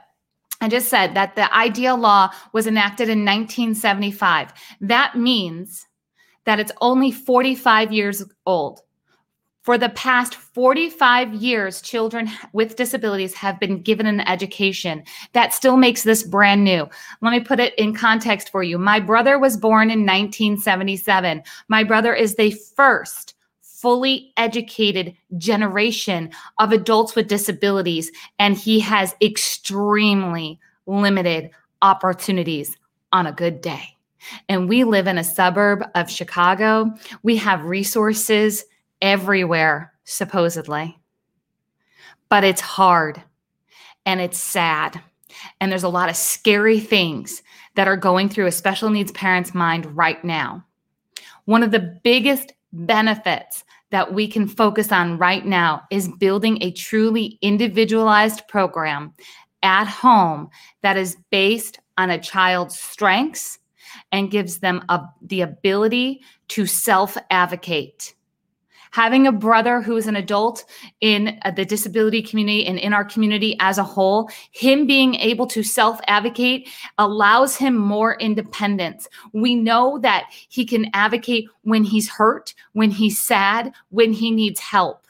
[0.62, 4.54] I just said that the IDEA law was enacted in 1975.
[4.82, 5.86] That means
[6.46, 8.82] that it's only 45 years old.
[9.64, 15.78] For the past 45 years, children with disabilities have been given an education that still
[15.78, 16.86] makes this brand new.
[17.22, 18.78] Let me put it in context for you.
[18.78, 21.44] My brother was born in 1977.
[21.70, 29.16] My brother is the first fully educated generation of adults with disabilities, and he has
[29.22, 32.78] extremely limited opportunities
[33.14, 33.93] on a good day.
[34.50, 36.94] And we live in a suburb of Chicago.
[37.24, 38.66] We have resources
[39.02, 41.00] everywhere, supposedly.
[42.30, 43.22] But it's hard
[44.06, 45.02] and it's sad.
[45.60, 47.42] And there's a lot of scary things
[47.76, 50.64] that are going through a special needs parent's mind right now.
[51.46, 56.72] One of the biggest benefits that we can focus on right now is building a
[56.72, 59.14] truly individualized program
[59.62, 60.50] at home
[60.82, 63.60] that is based on a child's strengths
[64.14, 68.16] and gives them a, the ability to self advocate
[68.94, 70.66] having a brother who is an adult
[71.02, 75.48] in uh, the disability community and in our community as a whole, him being able
[75.48, 79.08] to self advocate allows him more independence.
[79.34, 84.60] We know that he can advocate when he's hurt, when he's sad, when he needs
[84.60, 85.03] help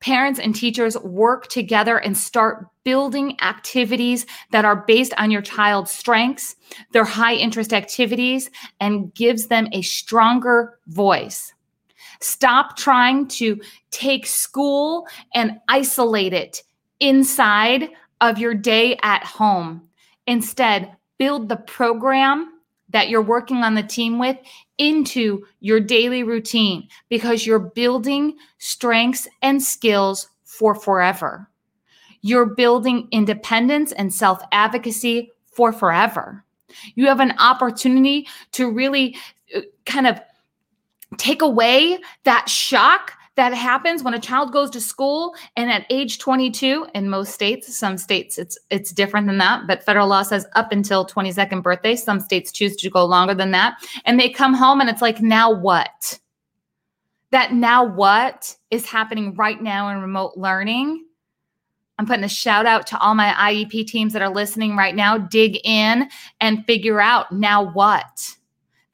[0.00, 5.90] parents and teachers work together and start building activities that are based on your child's
[5.90, 6.56] strengths,
[6.92, 11.52] their high interest activities, and gives them a stronger voice.
[12.20, 16.62] Stop trying to take school and isolate it
[17.00, 17.90] inside
[18.20, 19.88] of your day at home.
[20.26, 22.52] Instead, build the program
[22.90, 24.36] that you're working on the team with
[24.78, 31.48] into your daily routine because you're building strengths and skills for forever.
[32.22, 36.44] You're building independence and self advocacy for forever.
[36.94, 39.16] You have an opportunity to really
[39.54, 40.20] uh, kind of
[41.16, 46.18] take away that shock that happens when a child goes to school and at age
[46.18, 50.44] 22 in most states some states it's it's different than that but federal law says
[50.56, 54.54] up until 22nd birthday some states choose to go longer than that and they come
[54.54, 56.18] home and it's like now what?
[57.30, 61.04] That now what is happening right now in remote learning.
[61.98, 65.18] I'm putting a shout out to all my IEP teams that are listening right now.
[65.18, 66.08] Dig in
[66.40, 68.36] and figure out now what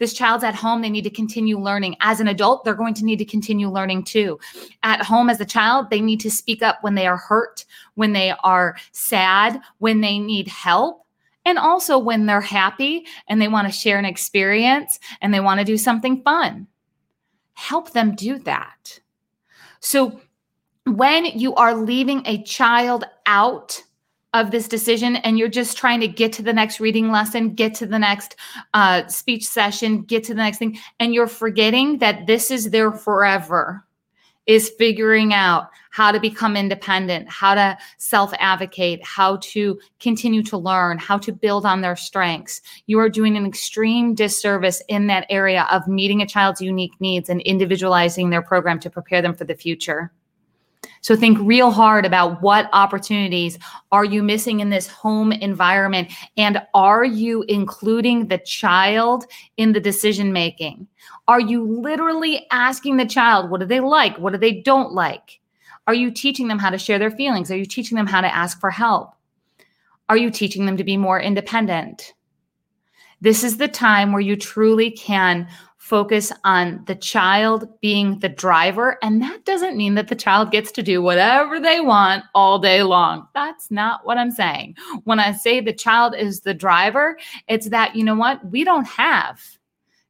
[0.05, 1.96] this child's at home, they need to continue learning.
[2.00, 4.38] As an adult, they're going to need to continue learning too.
[4.82, 8.12] At home, as a child, they need to speak up when they are hurt, when
[8.12, 11.07] they are sad, when they need help,
[11.46, 15.61] and also when they're happy and they want to share an experience and they want
[15.61, 16.66] to do something fun.
[17.55, 19.00] Help them do that.
[19.80, 20.20] So,
[20.86, 23.82] when you are leaving a child out
[24.35, 27.72] of this decision and you're just trying to get to the next reading lesson, get
[27.76, 28.37] to the next
[28.74, 32.91] uh, speech session, get to the next thing, and you're forgetting that this is there
[32.91, 33.87] forever,
[34.47, 40.59] is figuring out how to become independent, how to self advocate, how to continue to
[40.59, 42.61] learn, how to build on their strengths.
[42.87, 47.28] You are doing an extreme disservice in that area of meeting a child's unique needs
[47.28, 50.12] and individualizing their program to prepare them for the future.
[51.05, 53.59] So think real hard about what opportunities
[53.92, 59.26] are you missing in this home environment and are you including the child
[59.59, 60.88] in the decision making?
[61.28, 64.16] Are you literally asking the child what do they like?
[64.18, 65.40] What do they don't like?
[65.86, 67.50] Are you teaching them how to share their feelings?
[67.50, 69.14] Are you teaching them how to ask for help?
[70.09, 72.14] Are you teaching them to be more independent?
[73.20, 75.48] This is the time where you truly can
[75.85, 78.97] focus on the child being the driver.
[79.03, 82.82] And that doesn't mean that the child gets to do whatever they want all day
[82.82, 83.28] long.
[83.35, 84.76] That's not what I'm saying.
[85.05, 87.18] When I say the child is the driver,
[87.49, 88.43] it's that, you know what?
[88.51, 89.43] We don't have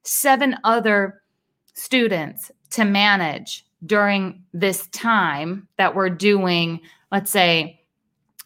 [0.04, 1.20] seven other
[1.72, 7.80] students to manage during this time that we're doing, let's say,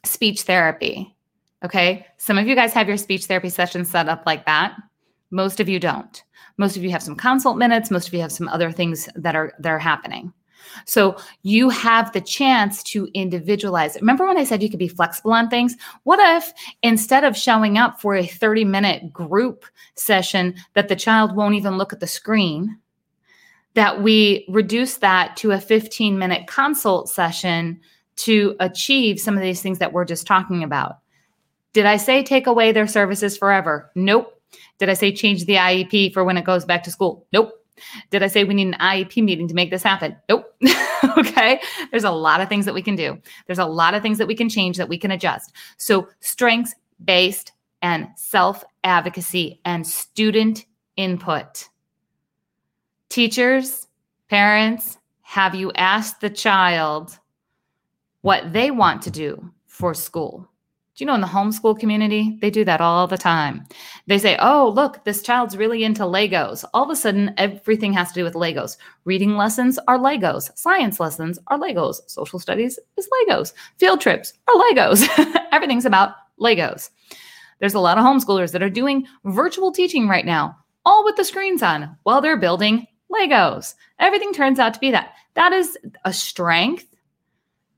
[0.02, 1.14] speech therapy.
[1.62, 2.06] Okay.
[2.16, 4.74] Some of you guys have your speech therapy sessions set up like that.
[5.30, 6.24] Most of you don't.
[6.58, 7.90] Most of you have some consult minutes.
[7.90, 10.32] Most of you have some other things that are that are happening.
[10.84, 13.96] So you have the chance to individualize.
[13.96, 15.76] Remember when I said you could be flexible on things?
[16.02, 16.52] What if
[16.82, 21.78] instead of showing up for a 30 minute group session that the child won't even
[21.78, 22.78] look at the screen,
[23.74, 27.80] that we reduce that to a 15 minute consult session
[28.16, 30.98] to achieve some of these things that we're just talking about?
[31.72, 33.90] Did I say take away their services forever?
[33.94, 34.34] Nope.
[34.78, 37.26] Did I say change the IEP for when it goes back to school?
[37.32, 37.52] Nope.
[38.10, 40.16] Did I say we need an IEP meeting to make this happen?
[40.28, 40.52] Nope.
[41.18, 41.60] okay.
[41.90, 43.18] There's a lot of things that we can do.
[43.46, 45.52] There's a lot of things that we can change that we can adjust.
[45.76, 46.74] So, strengths
[47.04, 51.68] based and self advocacy and student input.
[53.08, 53.86] Teachers,
[54.28, 57.18] parents, have you asked the child
[58.22, 60.50] what they want to do for school?
[60.98, 63.64] Do you know in the homeschool community, they do that all the time?
[64.08, 66.64] They say, oh, look, this child's really into Legos.
[66.74, 68.76] All of a sudden, everything has to do with Legos.
[69.04, 70.50] Reading lessons are Legos.
[70.58, 72.00] Science lessons are Legos.
[72.08, 73.52] Social studies is Legos.
[73.76, 75.06] Field trips are Legos.
[75.52, 76.90] Everything's about Legos.
[77.60, 81.24] There's a lot of homeschoolers that are doing virtual teaching right now, all with the
[81.24, 83.76] screens on while they're building Legos.
[84.00, 85.12] Everything turns out to be that.
[85.34, 86.86] That is a strength.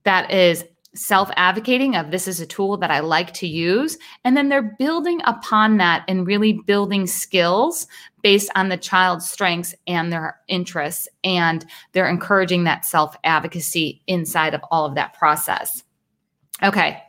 [0.04, 0.64] That is
[0.94, 3.96] self advocating of this is a tool that I like to use.
[4.24, 7.86] And then they're building upon that and really building skills
[8.22, 11.08] based on the child's strengths and their interests.
[11.24, 15.82] And they're encouraging that self advocacy inside of all of that process.
[16.62, 17.02] Okay.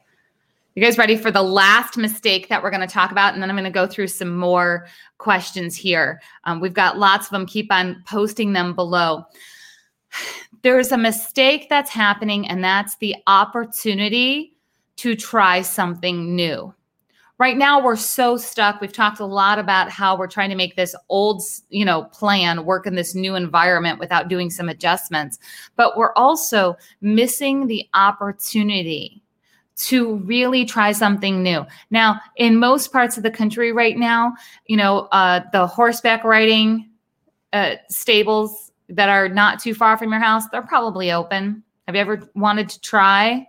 [0.75, 3.33] You guys ready for the last mistake that we're going to talk about?
[3.33, 6.21] And then I'm going to go through some more questions here.
[6.45, 7.45] Um, we've got lots of them.
[7.45, 9.25] Keep on posting them below
[10.61, 14.53] there's a mistake that's happening, and that's the opportunity
[14.97, 16.73] to try something new.
[17.39, 18.79] Right now, we're so stuck.
[18.81, 22.65] We've talked a lot about how we're trying to make this old, you know, plan
[22.65, 25.39] work in this new environment without doing some adjustments.
[25.75, 29.23] But we're also missing the opportunity
[29.77, 31.65] to really try something new.
[31.89, 34.33] Now, in most parts of the country right now,
[34.67, 36.91] you know, uh, the horseback riding
[37.53, 41.63] uh, stables that are not too far from your house, they're probably open.
[41.87, 43.47] Have you ever wanted to try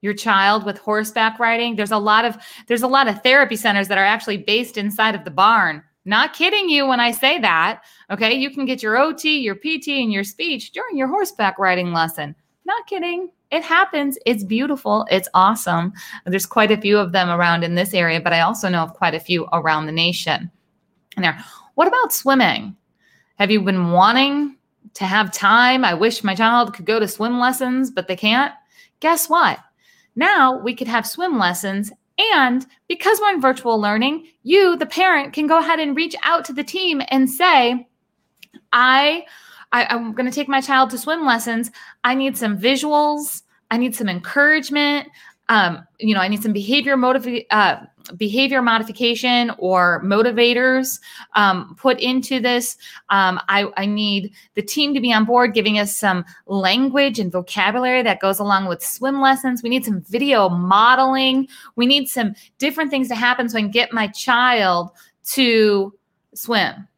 [0.00, 1.76] your child with horseback riding?
[1.76, 2.36] There's a lot of
[2.68, 5.82] there's a lot of therapy centers that are actually based inside of the barn.
[6.04, 7.82] Not kidding you when I say that.
[8.10, 11.92] Okay, you can get your OT, your PT, and your speech during your horseback riding
[11.92, 12.34] lesson.
[12.66, 13.30] Not kidding.
[13.50, 14.18] It happens.
[14.26, 15.06] It's beautiful.
[15.10, 15.92] It's awesome.
[16.26, 18.94] There's quite a few of them around in this area, but I also know of
[18.94, 20.50] quite a few around the nation.
[21.16, 21.42] And there.
[21.74, 22.76] What about swimming?
[23.38, 24.53] Have you been wanting
[24.94, 25.84] to have time.
[25.84, 28.52] I wish my child could go to swim lessons, but they can't.
[29.00, 29.58] Guess what?
[30.16, 31.92] Now we could have swim lessons.
[32.32, 36.44] And because we're in virtual learning, you, the parent, can go ahead and reach out
[36.46, 37.88] to the team and say,
[38.72, 39.24] I,
[39.72, 41.72] I am going to take my child to swim lessons.
[42.04, 43.42] I need some visuals.
[43.70, 45.08] I need some encouragement.
[45.48, 46.96] Um, you know, I need some behavior
[47.50, 47.76] uh,
[48.16, 51.00] behavior modification or motivators
[51.34, 52.76] um, put into this.
[53.08, 57.32] Um, I, I, need the team to be on board, giving us some language and
[57.32, 59.62] vocabulary that goes along with swim lessons.
[59.62, 61.48] We need some video modeling.
[61.76, 64.90] We need some different things to happen so I can get my child
[65.32, 65.94] to
[66.34, 66.88] swim.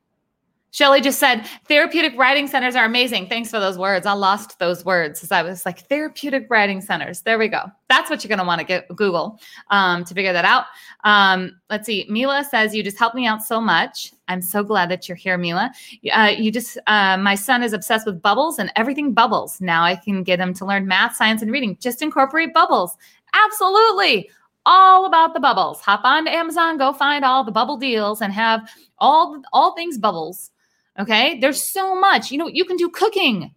[0.76, 3.28] Shelly just said therapeutic riding centers are amazing.
[3.28, 4.04] Thanks for those words.
[4.04, 7.22] I lost those words as I was like therapeutic riding centers.
[7.22, 7.62] There we go.
[7.88, 10.66] That's what you're going to want to get Google um, to figure that out.
[11.02, 12.04] Um, let's see.
[12.10, 14.12] Mila says you just helped me out so much.
[14.28, 15.72] I'm so glad that you're here, Mila.
[16.12, 19.58] Uh, you just uh, my son is obsessed with bubbles and everything bubbles.
[19.62, 21.78] Now I can get him to learn math, science, and reading.
[21.80, 22.98] Just incorporate bubbles.
[23.32, 24.28] Absolutely
[24.66, 25.80] all about the bubbles.
[25.80, 28.68] Hop on to Amazon, go find all the bubble deals and have
[28.98, 30.50] all all things bubbles
[30.98, 31.38] Okay.
[31.40, 32.30] There's so much.
[32.30, 33.54] You know, you can do cooking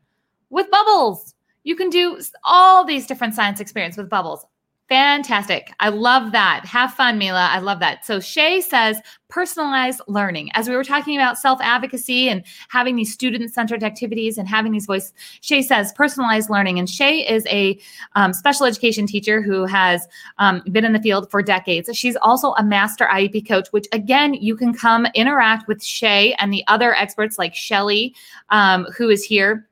[0.50, 1.36] with bubbles.
[1.64, 4.46] You can do all these different science experience with bubbles.
[4.90, 5.72] Fantastic.
[5.80, 6.66] I love that.
[6.66, 7.48] Have fun, Mila.
[7.52, 8.04] I love that.
[8.08, 10.50] So Shay says personalized learning.
[10.56, 15.14] As we were talking about self-advocacy and having these student-centered activities and having these voices,
[15.42, 16.80] Shay says personalized learning.
[16.80, 17.80] And Shay is a
[18.16, 20.08] um, special education teacher who has
[20.40, 21.96] um, been in the field for decades.
[21.96, 26.52] She's also a master IEP coach, which again, you can come interact with Shay and
[26.52, 28.16] the other experts like Shelly,
[28.50, 29.70] um, who is here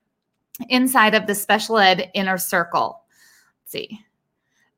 [0.69, 3.01] inside of the special ed inner circle.
[3.63, 4.06] Let's see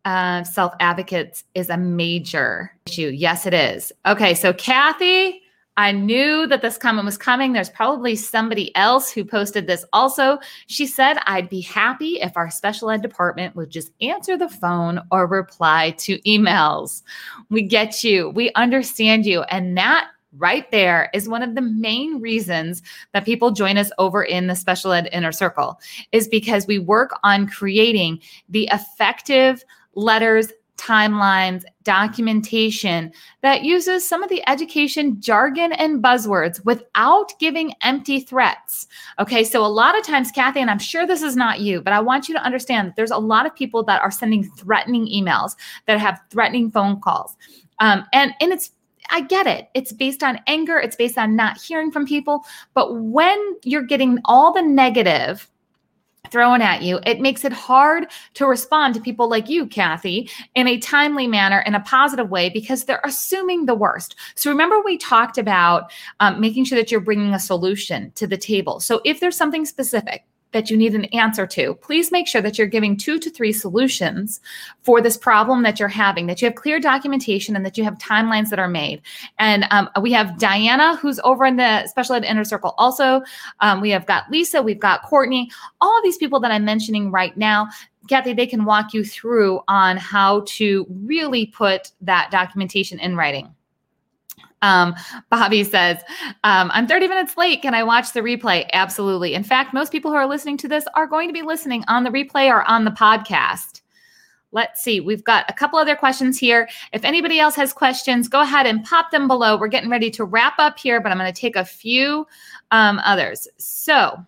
[0.06, 3.10] uh, self advocates is a major issue.
[3.10, 3.92] Yes, it is.
[4.06, 5.42] Okay, so Kathy,
[5.80, 7.54] I knew that this comment was coming.
[7.54, 10.40] There's probably somebody else who posted this also.
[10.68, 15.00] She said, I'd be happy if our special ed department would just answer the phone
[15.10, 17.02] or reply to emails.
[17.50, 19.44] We get you, we understand you.
[19.44, 22.82] And that right there is one of the main reasons
[23.14, 25.80] that people join us over in the special ed inner circle
[26.12, 28.20] is because we work on creating
[28.50, 29.64] the effective
[29.96, 33.12] letters timelines, documentation
[33.42, 38.88] that uses some of the education jargon and buzzwords without giving empty threats.
[39.20, 41.94] Okay, so a lot of times, Kathy, and I'm sure this is not you, but
[41.94, 45.06] I want you to understand that there's a lot of people that are sending threatening
[45.08, 47.36] emails, that have threatening phone calls.
[47.80, 48.72] Um, and, and it's
[49.12, 49.70] I get it.
[49.74, 52.46] It's based on anger, it's based on not hearing from people.
[52.74, 55.50] But when you're getting all the negative
[56.32, 60.68] thrown at you, it makes it hard to respond to people like you, Kathy, in
[60.68, 64.16] a timely manner, in a positive way, because they're assuming the worst.
[64.36, 68.38] So remember, we talked about um, making sure that you're bringing a solution to the
[68.38, 68.80] table.
[68.80, 72.58] So if there's something specific, that you need an answer to, please make sure that
[72.58, 74.40] you're giving two to three solutions
[74.82, 77.98] for this problem that you're having, that you have clear documentation and that you have
[77.98, 79.02] timelines that are made.
[79.38, 82.74] And um, we have Diana, who's over in the special ed inner circle.
[82.78, 83.22] Also,
[83.60, 85.50] um, we have got Lisa, we've got Courtney,
[85.82, 87.68] all of these people that I'm mentioning right now.
[88.08, 93.54] Kathy, they can walk you through on how to really put that documentation in writing.
[94.62, 94.96] Um,
[95.30, 96.02] Bobby says,
[96.44, 97.62] um, I'm 30 minutes late.
[97.62, 98.68] Can I watch the replay?
[98.74, 99.34] Absolutely.
[99.34, 102.04] In fact, most people who are listening to this are going to be listening on
[102.04, 103.82] the replay or on the podcast.
[104.52, 105.00] Let's see.
[105.00, 106.68] We've got a couple other questions here.
[106.92, 109.58] If anybody else has questions, go ahead and pop them below.
[109.58, 112.26] We're getting ready to wrap up here, but I'm going to take a few
[112.72, 113.48] um, others.
[113.58, 114.26] So,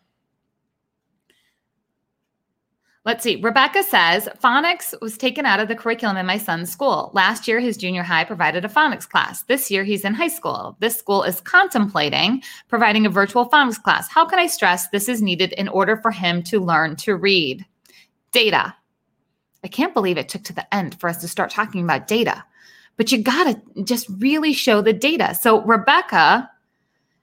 [3.04, 3.42] Let's see.
[3.42, 7.10] Rebecca says phonics was taken out of the curriculum in my son's school.
[7.16, 9.42] Last year, his junior high provided a phonics class.
[9.44, 10.78] This year, he's in high school.
[10.82, 14.08] This school is contemplating providing a virtual phonics class.
[14.08, 17.66] How can I stress this is needed in order for him to learn to read?
[18.32, 18.76] Data.
[19.64, 22.44] I can't believe it took to the end for us to start talking about data,
[22.98, 25.34] but you got to just really show the data.
[25.34, 26.51] So, Rebecca,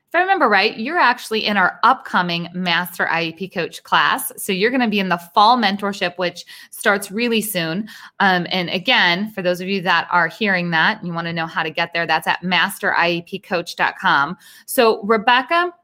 [0.09, 4.32] if I remember right, you're actually in our upcoming Master IEP Coach class.
[4.38, 7.90] So you're going to be in the fall mentorship, which starts really soon.
[8.18, 11.44] Um, and again, for those of you that are hearing that, you want to know
[11.44, 14.38] how to get there, that's at masteriepcoach.com.
[14.64, 15.74] So, Rebecca,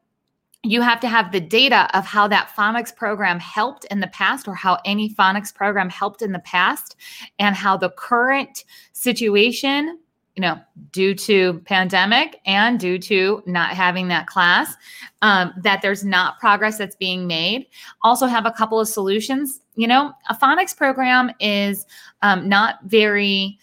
[0.63, 4.49] you have to have the data of how that phonics program helped in the past
[4.49, 6.97] or how any phonics program helped in the past
[7.39, 8.65] and how the current
[8.95, 9.99] situation
[10.37, 10.59] you know,
[10.91, 14.75] due to pandemic and due to not having that class,
[15.23, 17.67] um, that there's not progress that's being made.
[18.03, 19.61] Also, have a couple of solutions.
[19.77, 21.87] You know, a phonics program is
[22.23, 23.59] um, not very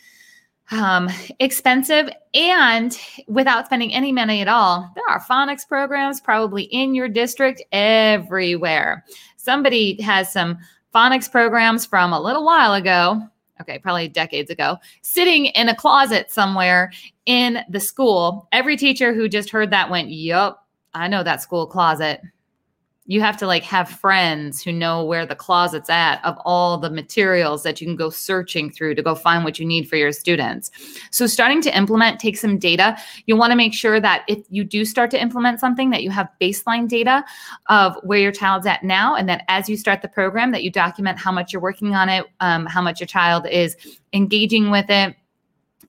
[0.72, 1.09] um,
[1.39, 2.97] expensive and
[3.28, 4.89] without spending any money at all.
[4.95, 9.05] There are phonics programs probably in your district everywhere.
[9.36, 10.57] Somebody has some
[10.95, 13.22] phonics programs from a little while ago
[13.62, 16.91] okay, probably decades ago, sitting in a closet somewhere
[17.26, 18.47] in the school.
[18.51, 22.22] Every teacher who just heard that went, Yup, I know that school closet
[23.06, 26.89] you have to like have friends who know where the closet's at of all the
[26.89, 30.12] materials that you can go searching through to go find what you need for your
[30.12, 30.70] students.
[31.10, 32.95] So starting to implement take some data.
[33.26, 36.12] You want to make sure that if you do start to implement something that you
[36.12, 37.26] have baseline data
[37.68, 40.72] of where your child's at now and that as you start the program that you
[40.72, 43.76] document how much you're working on it, um, how much your child is
[44.14, 45.16] engaging with it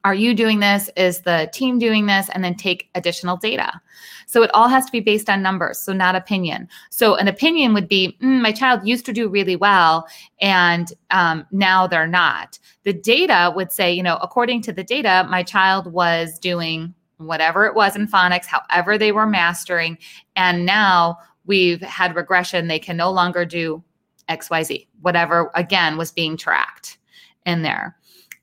[0.04, 0.90] are you doing this?
[0.96, 2.28] Is the team doing this?
[2.30, 3.80] And then take additional data.
[4.26, 6.68] So it all has to be based on numbers, so not opinion.
[6.90, 10.06] So an opinion would be mm, my child used to do really well,
[10.40, 12.58] and um, now they're not.
[12.84, 17.66] The data would say, you know, according to the data, my child was doing whatever
[17.66, 19.98] it was in phonics, however they were mastering,
[20.34, 22.66] and now we've had regression.
[22.66, 23.84] They can no longer do
[24.28, 26.98] XYZ, whatever again was being tracked
[27.46, 27.96] in there.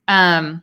[0.07, 0.62] Um,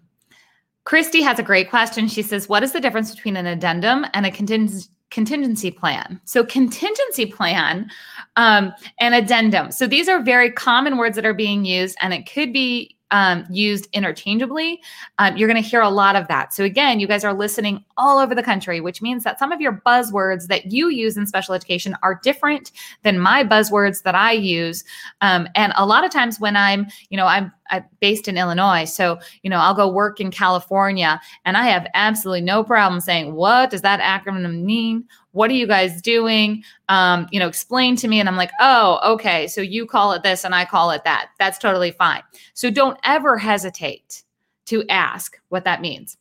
[0.86, 2.08] Christy has a great question.
[2.08, 4.88] She says, What is the difference between an addendum and a contingency?
[5.10, 6.20] contingency plan.
[6.24, 7.88] So, contingency plan
[8.34, 9.70] um, and addendum.
[9.70, 13.46] So, these are very common words that are being used, and it could be um,
[13.50, 14.80] used interchangeably,
[15.18, 16.52] um, you're going to hear a lot of that.
[16.52, 19.60] So, again, you guys are listening all over the country, which means that some of
[19.60, 24.32] your buzzwords that you use in special education are different than my buzzwords that I
[24.32, 24.84] use.
[25.20, 28.84] Um, and a lot of times when I'm, you know, I'm, I'm based in Illinois,
[28.84, 33.34] so, you know, I'll go work in California and I have absolutely no problem saying,
[33.34, 35.04] what does that acronym mean?
[35.36, 38.98] What are you guys doing um, you know explain to me and i'm like oh
[39.12, 42.22] okay so you call it this and i call it that that's totally fine
[42.54, 44.24] so don't ever hesitate
[44.64, 46.16] to ask what that means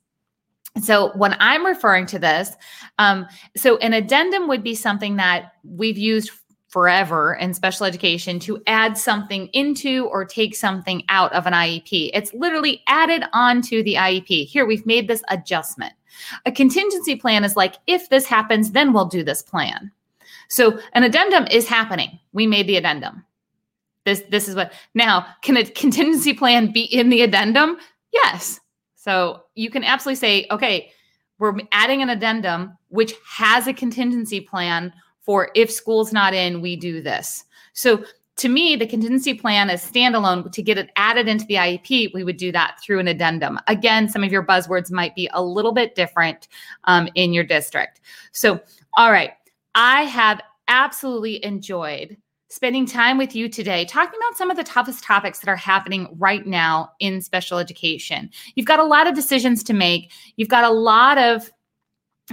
[0.82, 2.52] so when i'm referring to this
[3.00, 6.32] um, so an addendum would be something that we've used
[6.76, 12.10] forever in special education to add something into or take something out of an IEP.
[12.14, 14.46] It's literally added onto the IEP.
[14.46, 15.94] Here, we've made this adjustment.
[16.46, 19.92] A contingency plan is like, if this happens, then we'll do this plan.
[20.50, 22.20] So an addendum is happening.
[22.34, 23.26] We made the addendum.
[24.04, 27.78] This this is what now can a contingency plan be in the addendum?
[28.14, 28.60] Yes.
[28.96, 30.92] So you can absolutely say, okay,
[31.40, 36.76] we're adding an addendum which has a contingency plan for if school's not in, we
[36.76, 37.44] do this.
[37.74, 38.04] So
[38.38, 40.52] to me, the contingency plan is standalone.
[40.52, 43.60] To get it added into the IEP, we would do that through an addendum.
[43.68, 46.50] Again, some of your buzzwords might be a little bit different
[46.84, 48.02] um, in your district.
[48.34, 48.60] So,
[48.98, 49.32] all right,
[49.74, 52.18] I have absolutely enjoyed
[52.50, 56.08] spending time with you today talking about some of the toughest topics that are happening
[56.18, 58.30] right now in special education.
[58.56, 61.50] You've got a lot of decisions to make, you've got a lot of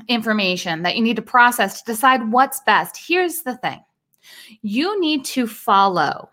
[0.09, 2.97] information that you need to process to decide what's best.
[2.97, 3.81] Here's the thing
[4.63, 6.31] you need to follow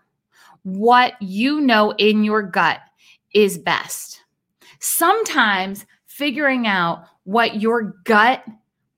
[0.62, 2.80] what you know in your gut
[3.34, 4.22] is best.
[4.78, 8.44] Sometimes figuring out what your gut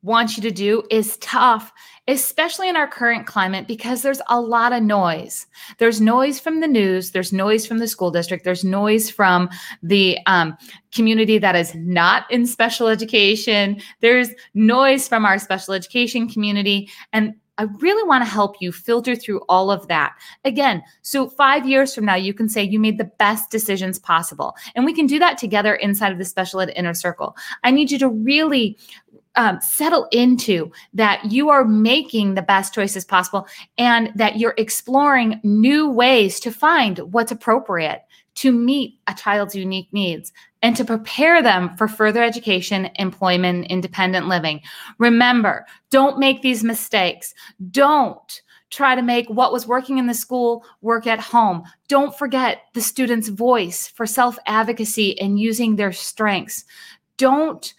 [0.02, 1.72] wants you to do is tough
[2.08, 5.46] especially in our current climate, because there's a lot of noise.
[5.78, 9.48] There's noise from the news, there's noise from the school district, there's noise from
[9.82, 10.56] the um,
[10.92, 16.90] community that is not in special education, there's noise from our special education community.
[17.12, 20.14] And I really want to help you filter through all of that.
[20.44, 24.56] Again, so five years from now, you can say you made the best decisions possible.
[24.74, 27.36] And we can do that together inside of the special ed inner circle.
[27.62, 28.76] I need you to really
[29.36, 33.46] um, settle into that you are making the best choices possible
[33.78, 38.02] and that you're exploring new ways to find what's appropriate
[38.34, 40.32] to meet a child's unique needs
[40.62, 44.60] and to prepare them for further education, employment, independent living.
[44.98, 47.34] Remember, don't make these mistakes.
[47.70, 51.62] Don't try to make what was working in the school work at home.
[51.88, 56.64] Don't forget the student's voice for self advocacy and using their strengths.
[57.18, 57.74] Don't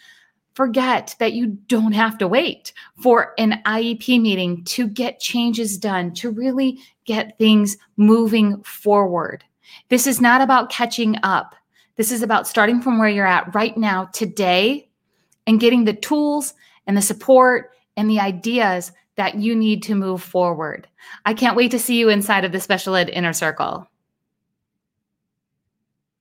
[0.53, 6.13] forget that you don't have to wait for an IEP meeting to get changes done,
[6.13, 9.43] to really get things moving forward.
[9.89, 11.55] This is not about catching up.
[11.95, 14.89] This is about starting from where you're at right now, today,
[15.45, 16.55] and getting the tools
[16.87, 20.87] and the support and the ideas that you need to move forward.
[21.25, 23.87] I can't wait to see you inside of the Special Ed Inner Circle.